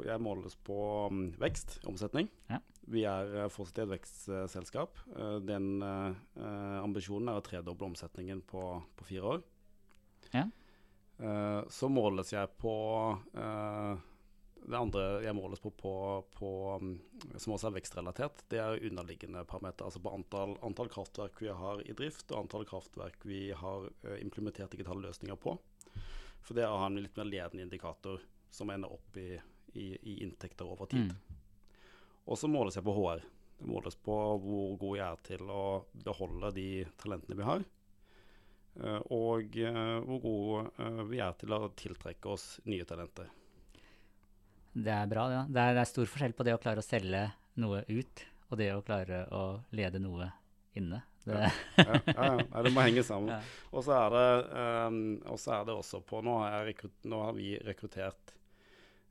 jeg 0.06 0.22
måles 0.22 0.54
på 0.66 0.80
mm, 1.12 1.24
vekst, 1.40 1.80
omsetning. 1.88 2.30
Ja. 2.50 2.60
Vi 2.88 3.02
er 3.04 3.34
uh, 3.34 3.48
fortsatt 3.52 3.82
et 3.84 3.90
vekstselskap. 3.90 5.00
Eh, 5.12 5.38
den 5.44 5.82
eh, 5.84 6.20
eh, 6.40 6.78
ambisjonen 6.80 7.28
er 7.28 7.40
å 7.40 7.44
tredoble 7.44 7.90
omsetningen 7.90 8.40
på, 8.48 8.62
på 8.96 9.08
fire 9.10 9.34
år. 9.34 9.42
Ja. 10.32 10.46
Eh, 11.18 11.62
så 11.68 11.90
måles 11.90 12.30
jeg 12.30 12.46
på 12.62 12.72
eh, 13.34 13.94
Det 14.68 14.76
andre 14.78 15.02
jeg 15.24 15.34
måles 15.34 15.58
på, 15.58 15.72
på, 15.74 15.92
på 16.36 16.50
mm, 16.78 16.92
som 17.40 17.56
også 17.56 17.70
er 17.70 17.76
vekstrelatert, 17.78 18.44
det 18.52 18.60
er 18.62 18.84
underliggende 18.86 19.42
parameter. 19.48 19.88
Altså 19.88 20.02
på 20.04 20.12
antall, 20.14 20.54
antall 20.66 20.90
kraftverk 20.92 21.42
vi 21.42 21.50
har 21.50 21.82
i 21.84 21.96
drift, 21.98 22.28
og 22.30 22.44
antall 22.44 22.66
kraftverk 22.68 23.26
vi 23.26 23.48
har 23.56 23.90
eh, 24.04 24.20
implementert 24.22 24.72
digitale 24.74 25.08
løsninger 25.08 25.40
på. 25.42 25.56
For 26.46 26.56
det 26.56 26.66
har 26.68 26.86
en 26.86 27.00
litt 27.02 27.16
mer 27.18 27.28
ledende 27.28 27.66
indikator 27.66 28.22
som 28.50 28.70
ender 28.72 28.92
opp 28.94 29.16
i, 29.20 29.34
i, 29.74 29.88
i 30.00 30.14
inntekter 30.24 30.64
over 30.68 30.88
tid. 30.88 31.10
Mm. 31.12 31.40
Og 32.28 32.38
så 32.40 32.48
måles 32.50 32.76
jeg 32.78 32.84
på 32.86 32.94
HR. 32.96 33.24
Det 33.58 33.66
måles 33.68 33.96
på 34.04 34.14
hvor 34.44 34.76
god 34.78 34.96
jeg 35.00 35.06
er 35.08 35.22
til 35.26 35.50
å 35.50 35.62
beholde 36.04 36.52
de 36.56 36.68
talentene 37.00 37.36
vi 37.40 37.46
har. 37.48 37.64
eh, 38.84 39.00
Og 39.10 39.56
eh, 39.58 39.98
hvor 40.06 40.20
gode 40.22 40.62
eh, 40.84 41.02
vi 41.10 41.20
er 41.24 41.36
til 41.40 41.52
å 41.56 41.68
tiltrekke 41.76 42.30
oss 42.32 42.46
nye 42.70 42.86
talenter. 42.88 43.28
Det 44.78 44.92
er 44.94 45.08
bra, 45.10 45.24
ja. 45.32 45.42
Det 45.48 45.58
er, 45.58 45.74
det 45.74 45.82
er 45.82 45.90
stor 45.90 46.06
forskjell 46.06 46.36
på 46.38 46.44
det 46.46 46.54
å 46.54 46.60
klare 46.62 46.84
å 46.84 46.86
selge 46.86 47.24
noe 47.58 47.80
ut, 47.88 48.24
og 48.48 48.60
det 48.60 48.68
å 48.76 48.84
klare 48.86 49.24
å 49.34 49.42
lede 49.74 49.98
noe 49.98 50.28
inne. 50.78 51.00
Det, 51.28 51.44
Ja, 51.78 52.00
ja, 52.08 52.26
ja. 52.40 52.64
Det 52.64 52.72
må 52.74 52.86
henge 52.86 53.04
sammen. 53.06 53.30
Og 53.74 53.84
så 53.86 53.94
er, 53.98 54.18
så 55.36 55.54
er 55.58 55.68
det 55.68 55.76
også 55.76 56.02
på 56.06 56.22
Nå 56.24 56.40
har, 56.42 56.72
nå 57.08 57.22
har 57.26 57.36
vi 57.36 57.52
rekruttert 57.64 58.34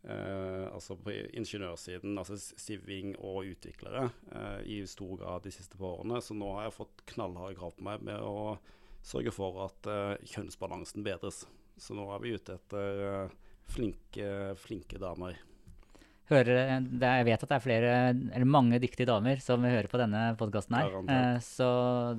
uh, 0.08 0.74
altså 0.74 0.96
på 1.00 1.12
ingeniørsiden, 1.12 2.18
altså 2.18 2.38
siving 2.38 3.16
og 3.18 3.46
utviklere, 3.52 4.10
uh, 4.34 4.60
i 4.66 4.82
stor 4.88 5.18
grad 5.22 5.46
de 5.46 5.54
siste 5.54 5.78
par 5.80 6.00
årene. 6.00 6.22
Så 6.22 6.38
nå 6.38 6.52
har 6.56 6.68
jeg 6.68 6.78
fått 6.78 7.06
knallharde 7.14 7.58
krav 7.60 7.76
på 7.78 7.88
meg 7.88 8.06
med 8.08 8.24
å 8.24 8.58
sørge 9.06 9.34
for 9.36 9.64
at 9.68 9.92
uh, 9.92 10.16
kjønnsbalansen 10.28 11.06
bedres. 11.06 11.46
Så 11.78 11.98
nå 11.98 12.08
er 12.14 12.24
vi 12.24 12.34
ute 12.34 12.58
etter 12.58 13.30
flinke, 13.70 14.56
flinke 14.58 15.00
damer. 15.02 15.38
Hører, 16.30 16.84
det, 16.84 17.10
jeg 17.20 17.28
vet 17.30 17.44
at 17.44 17.52
det 17.52 17.58
er 17.58 17.63
flere, 17.63 17.92
eller 18.12 18.50
mange 18.50 18.80
dyktige 18.84 19.08
damer 19.10 19.42
som 19.44 19.63
hører 19.63 19.90
på 19.92 20.00
denne 20.02 20.24
podkasten 20.40 20.78
her. 20.78 20.96
Eh, 21.16 21.38
så 21.46 21.68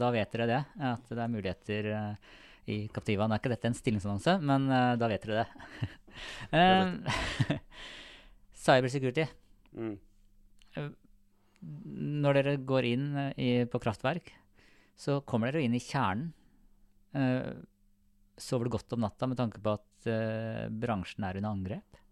da 0.01 0.11
vet 0.15 0.33
dere 0.35 0.49
det, 0.51 0.61
at 0.91 1.13
det 1.13 1.23
er 1.25 1.33
muligheter 1.33 1.91
eh, 1.95 2.37
i 2.73 2.79
Captiva. 2.93 3.29
Nå 3.29 3.37
er 3.37 3.43
ikke 3.43 3.53
dette 3.53 3.71
en 3.71 3.77
stillingsannonse, 3.77 4.39
men 4.45 4.69
eh, 4.73 4.95
da 5.01 5.11
vet 5.13 5.29
dere 5.29 5.45
det. 5.45 5.95
Eh, 6.51 6.89
Cybersecurity. 8.65 9.23
Mm. 9.79 9.93
Når 12.25 12.39
dere 12.41 12.55
går 12.67 12.89
inn 12.89 13.05
eh, 13.23 13.29
i, 13.39 13.51
på 13.71 13.79
kraftverk, 13.83 14.33
så 14.99 15.21
kommer 15.23 15.53
dere 15.53 15.63
inn 15.69 15.77
i 15.79 15.83
kjernen. 15.83 16.33
Eh, 17.15 17.53
sover 18.39 18.67
du 18.67 18.75
godt 18.75 18.97
om 18.97 19.03
natta 19.03 19.31
med 19.31 19.39
tanke 19.39 19.63
på 19.63 19.77
at 19.79 20.11
eh, 20.11 20.67
bransjen 20.71 21.27
er 21.27 21.39
under 21.39 21.55
angrep? 21.55 22.03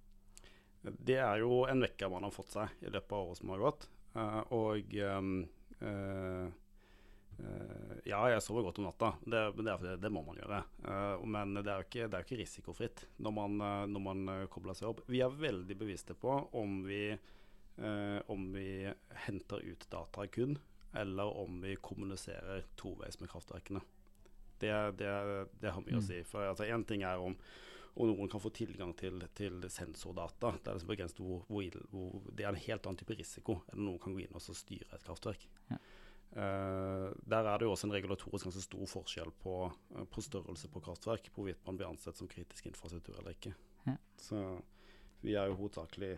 Det 0.93 1.17
er 1.19 1.41
jo 1.43 1.65
en 1.67 1.81
vekker 1.83 2.11
man 2.13 2.23
har 2.27 2.35
fått 2.35 2.53
seg 2.55 2.69
i 2.87 2.91
løpet 2.93 3.13
av 3.13 3.27
året 3.29 3.39
som 3.41 3.51
har 3.55 3.63
gått. 3.65 3.89
Eh, 4.17 4.41
og 4.57 4.95
ehm, 4.95 5.33
eh, 5.81 6.47
eh, 7.41 7.97
ja, 8.09 8.21
jeg 8.33 8.43
sover 8.45 8.67
godt 8.69 8.79
om 8.81 8.87
natta. 8.89 9.11
Det, 9.25 9.41
det, 9.59 9.67
er, 9.73 9.81
fordi 9.81 9.97
det 10.05 10.13
må 10.15 10.23
man 10.27 10.39
gjøre. 10.41 10.61
Men 11.27 11.57
det 11.59 11.67
er 11.73 11.83
jo 11.83 11.87
ikke, 11.89 12.07
det 12.07 12.15
er 12.19 12.23
jo 12.23 12.29
ikke 12.29 12.41
risikofritt 12.43 13.05
når 13.25 13.35
man, 13.41 13.59
når 13.93 14.05
man 14.07 14.23
kobler 14.53 14.79
seg 14.79 14.93
opp. 14.93 15.03
Vi 15.11 15.21
er 15.25 15.35
veldig 15.43 15.77
bevisste 15.81 16.15
på 16.19 16.37
om 16.57 16.79
vi, 16.87 17.03
om 18.33 18.47
vi 18.55 18.87
henter 19.27 19.65
ut 19.67 19.85
data 19.93 20.25
kun, 20.33 20.57
eller 20.97 21.35
om 21.43 21.59
vi 21.61 21.75
kommuniserer 21.77 22.65
toveis 22.81 23.19
med 23.21 23.29
kraftverkene. 23.33 23.83
Det, 24.57 24.73
det, 24.97 25.11
det 25.61 25.75
har 25.75 25.83
mye 25.85 25.99
å 25.99 26.01
Mm. 26.01 26.07
si. 26.07 26.23
For 26.25 26.47
altså, 26.49 26.65
Én 26.65 26.87
ting 26.89 27.03
er 27.05 27.21
om 27.21 27.35
og 27.97 28.11
noen 28.11 28.29
kan 28.29 28.43
få 28.43 28.51
tilgang 28.53 28.93
til, 28.99 29.23
til 29.37 29.63
sensordata. 29.73 30.53
Det 30.61 30.73
er, 30.73 30.81
liksom 30.81 31.25
hvor, 31.25 31.45
hvor, 31.49 31.79
hvor, 31.89 32.27
det 32.37 32.45
er 32.45 32.51
en 32.51 32.65
helt 32.67 32.89
annen 32.89 32.99
type 33.01 33.17
risiko 33.17 33.63
enn 33.73 33.87
noen 33.87 34.01
kan 34.03 34.13
gå 34.13 34.21
inn 34.21 34.37
og 34.37 34.43
så 34.45 34.53
styre 34.57 34.99
et 34.99 35.07
kraftverk. 35.07 35.47
Ja. 35.71 35.79
Uh, 36.37 37.15
der 37.25 37.49
er 37.49 37.57
det 37.57 37.65
jo 37.65 37.73
også 37.73 37.87
en 37.89 37.95
regulatorisk 37.95 38.51
ganske 38.51 38.65
stor 38.67 38.91
forskjell 38.91 39.31
på, 39.41 39.55
eh, 39.95 40.05
på 40.13 40.25
størrelse 40.25 40.69
på 40.69 40.83
kraftverk, 40.85 41.31
på 41.33 41.41
hvorvidt 41.41 41.63
man 41.65 41.79
blir 41.79 41.89
ansett 41.89 42.19
som 42.19 42.29
kritisk 42.29 42.67
infrastruktur 42.69 43.17
eller 43.17 43.33
ikke. 43.33 43.55
Ja. 43.87 43.97
Så 44.21 44.43
vi 45.25 45.33
er 45.39 45.49
jo 45.49 45.57
hovedsakelig 45.63 46.13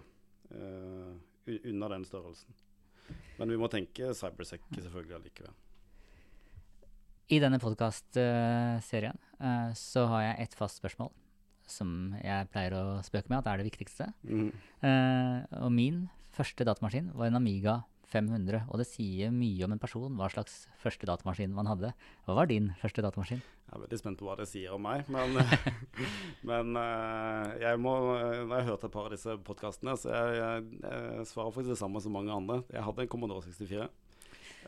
uh, 0.51 1.14
under 1.61 1.95
den 1.95 2.09
størrelsen. 2.09 2.59
Men 3.38 3.55
vi 3.55 3.61
må 3.61 3.71
tenke 3.71 4.11
cybersec 4.19 4.67
selvfølgelig 4.75 5.21
allikevel. 5.21 5.55
I 7.29 7.38
denne 7.45 7.61
podkast-serien 7.61 9.19
så 9.77 10.05
har 10.11 10.23
jeg 10.25 10.47
et 10.49 10.55
fast 10.57 10.81
spørsmål 10.81 11.12
som 11.73 12.15
jeg 12.23 12.49
pleier 12.53 12.77
å 12.79 12.85
spøke 13.07 13.31
med 13.31 13.41
at 13.41 13.53
er 13.53 13.61
det 13.61 13.69
viktigste. 13.71 14.11
Mm. 14.25 14.49
Eh, 14.85 15.61
og 15.63 15.71
min 15.75 16.07
første 16.37 16.67
datamaskin 16.67 17.13
var 17.17 17.31
en 17.31 17.41
Amiga 17.41 17.81
500, 18.09 18.65
og 18.73 18.81
det 18.81 18.87
sier 18.89 19.33
mye 19.35 19.67
om 19.67 19.75
en 19.75 19.81
person 19.81 20.15
hva 20.17 20.31
slags 20.33 20.63
første 20.81 21.05
datamaskin 21.09 21.53
man 21.53 21.69
hadde. 21.69 21.93
Hva 22.25 22.37
var 22.39 22.49
din 22.49 22.71
første 22.81 23.05
datamaskin? 23.05 23.43
Jeg 23.69 23.77
er 23.77 23.83
veldig 23.83 23.99
spent 24.01 24.21
på 24.21 24.25
hva 24.25 24.37
det 24.39 24.49
sier 24.49 24.73
om 24.73 24.87
meg, 24.87 25.05
men, 25.13 25.37
men 26.51 26.79
eh, 26.81 27.59
jeg 27.67 27.81
må, 27.85 27.95
Når 28.01 28.55
jeg 28.55 28.55
har 28.55 28.69
hørt 28.71 28.87
et 28.89 28.95
par 28.95 29.11
av 29.11 29.17
disse 29.17 29.37
podkastene, 29.45 29.97
så 30.01 30.15
jeg, 30.15 30.39
jeg, 30.41 30.69
jeg 30.89 31.29
svarer 31.29 31.53
faktisk 31.53 31.75
det 31.75 31.83
samme 31.83 32.01
som 32.05 32.17
mange 32.17 32.33
andre. 32.33 32.63
Jeg 32.73 32.87
hadde 32.87 33.05
en 33.05 33.13
Commodore 33.13 33.45
64. 33.45 33.91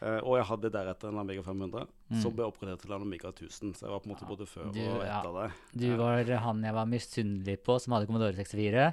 eh, 0.03 0.19
og 0.25 0.37
jeg 0.39 0.47
hadde 0.51 0.71
deretter 0.75 1.09
en 1.13 1.19
Amiga 1.23 1.43
500, 1.47 1.87
Mm. 2.11 2.21
som 2.23 2.33
ble 2.35 2.43
oppgradert 2.49 2.81
til 2.83 2.93
en 2.93 3.03
Amiga 3.07 3.29
1000. 3.31 3.75
Så 3.79 3.85
jeg 3.87 3.91
var 3.93 4.01
på 4.03 4.09
en 4.09 4.15
måte 4.17 4.27
både 4.27 4.47
før 4.51 4.73
Du, 4.75 4.81
og 4.83 5.05
ja. 5.07 5.21
etter 5.21 5.37
det. 5.37 5.51
Du 5.79 5.97
var 6.01 6.25
han 6.47 6.65
jeg 6.65 6.75
var 6.75 6.87
misunnelig 6.91 7.59
på 7.63 7.77
som 7.79 7.93
hadde 7.95 8.07
Commodore 8.09 8.35
64. 8.35 8.89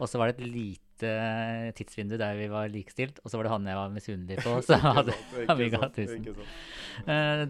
Og 0.00 0.08
så 0.08 0.18
var 0.20 0.30
det 0.30 0.38
et 0.38 0.52
lite 0.54 1.10
tidsvindu 1.74 2.16
der 2.20 2.36
vi 2.36 2.46
var 2.52 2.68
likestilt, 2.68 3.18
og 3.24 3.30
så 3.32 3.36
var 3.40 3.48
det 3.48 3.52
han 3.56 3.66
jeg 3.66 3.76
var 3.80 3.90
misunnelig 3.90 4.38
på 4.44 4.54
som 4.68 4.80
hadde 4.80 5.12
sant, 5.16 5.50
Amiga 5.50 5.80
sant, 5.82 5.98
1000. 5.98 6.30
Uh. 6.30 7.10
Eh, 7.16 7.44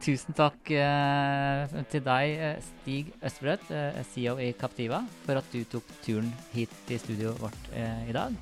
tusen 0.00 0.36
takk 0.36 0.70
uh, 0.72 1.74
til 1.92 2.00
deg, 2.06 2.30
eh, 2.40 2.60
Stig 2.64 3.10
Østbrøt, 3.22 3.66
eh, 3.70 3.98
CEO 4.12 4.36
i 4.40 4.52
Captiva, 4.56 5.02
for 5.26 5.40
at 5.40 5.50
du 5.52 5.60
tok 5.68 5.84
turen 6.04 6.30
hit 6.54 6.72
til 6.88 6.98
studioet 7.02 7.40
vårt 7.42 7.68
eh, 7.76 8.08
i 8.08 8.12
dag. 8.16 8.36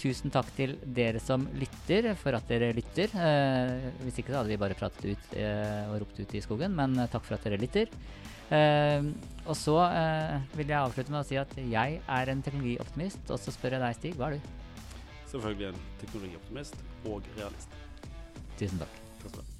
Tusen 0.00 0.32
takk 0.34 0.48
til 0.56 0.74
dere 0.96 1.20
som 1.22 1.46
lytter, 1.56 2.10
for 2.18 2.36
at 2.36 2.48
dere 2.50 2.72
lytter. 2.76 3.12
Eh, 3.14 3.86
hvis 4.02 4.18
ikke 4.20 4.34
så 4.34 4.40
hadde 4.40 4.52
vi 4.52 4.60
bare 4.60 4.76
pratet 4.78 5.06
ut 5.14 5.36
eh, 5.38 5.86
og 5.92 6.02
ropt 6.02 6.18
ut 6.20 6.34
i 6.34 6.42
skogen, 6.44 6.74
men 6.76 6.98
eh, 6.98 7.10
takk 7.12 7.24
for 7.26 7.38
at 7.38 7.46
dere 7.46 7.60
lytter. 7.62 7.92
Eh, 8.52 9.06
og 9.46 9.56
så 9.56 9.78
eh, 9.86 10.36
vil 10.58 10.74
jeg 10.74 10.80
avslutte 10.80 11.14
med 11.14 11.22
å 11.22 11.28
si 11.28 11.38
at 11.40 11.56
jeg 11.56 12.02
er 12.02 12.32
en 12.32 12.44
teknologioptimist, 12.44 13.24
og 13.30 13.40
så 13.40 13.54
spør 13.54 13.78
jeg 13.78 13.84
deg, 13.86 13.98
Stig, 14.00 14.18
hva 14.18 14.30
er 14.32 14.38
du? 14.38 14.52
Selvfølgelig 15.32 15.70
en 15.70 15.82
teknologioptimist 16.02 16.78
og 17.10 17.34
realist. 17.38 17.82
Tusen 18.58 18.82
takk. 18.82 19.02
Takk 19.22 19.30
skal 19.30 19.40
du 19.40 19.44
ha. 19.44 19.50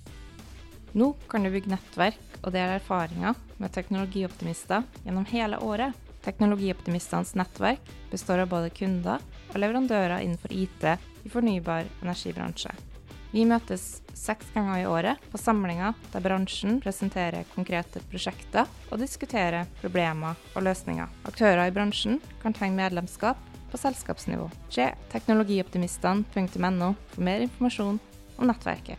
Nå 0.94 1.09
kan 1.27 1.42
du 1.42 1.51
bygge 1.51 1.73
nettverk 1.73 2.37
og 2.44 2.53
dele 2.55 2.77
erfaringer 2.79 3.38
med 3.59 3.73
teknologioptimister 3.75 4.85
gjennom 5.03 5.25
hele 5.33 5.59
året. 5.66 5.97
Teknologioptimistenes 6.23 7.35
nettverk 7.37 7.83
består 8.12 8.44
av 8.44 8.53
både 8.53 8.70
kunder 8.77 9.25
og 9.54 9.62
leverandører 9.62 10.20
innenfor 10.24 10.52
IT 10.52 10.84
i 11.24 11.32
fornybar 11.32 11.86
energibransje. 12.02 12.74
Vi 13.34 13.42
møtes 13.50 14.02
seks 14.14 14.52
ganger 14.54 14.76
i 14.78 14.86
året 14.86 15.22
på 15.32 15.38
samlinger 15.42 15.96
der 16.12 16.22
bransjen 16.22 16.76
presenterer 16.82 17.48
konkrete 17.54 18.02
prosjekter 18.12 18.68
og 18.92 19.00
diskuterer 19.02 19.66
problemer 19.80 20.38
og 20.54 20.62
løsninger. 20.68 21.10
Aktører 21.26 21.66
i 21.66 21.74
bransjen 21.74 22.20
kan 22.44 22.54
tegne 22.54 22.78
medlemskap 22.78 23.40
på 23.72 23.80
selskapsnivå. 23.82 24.46
Se 24.70 24.86
teknologioptimistene.no 25.10 26.92
for 27.10 27.26
mer 27.26 27.42
informasjon 27.48 27.98
om 28.38 28.46
nettverket. 28.46 28.98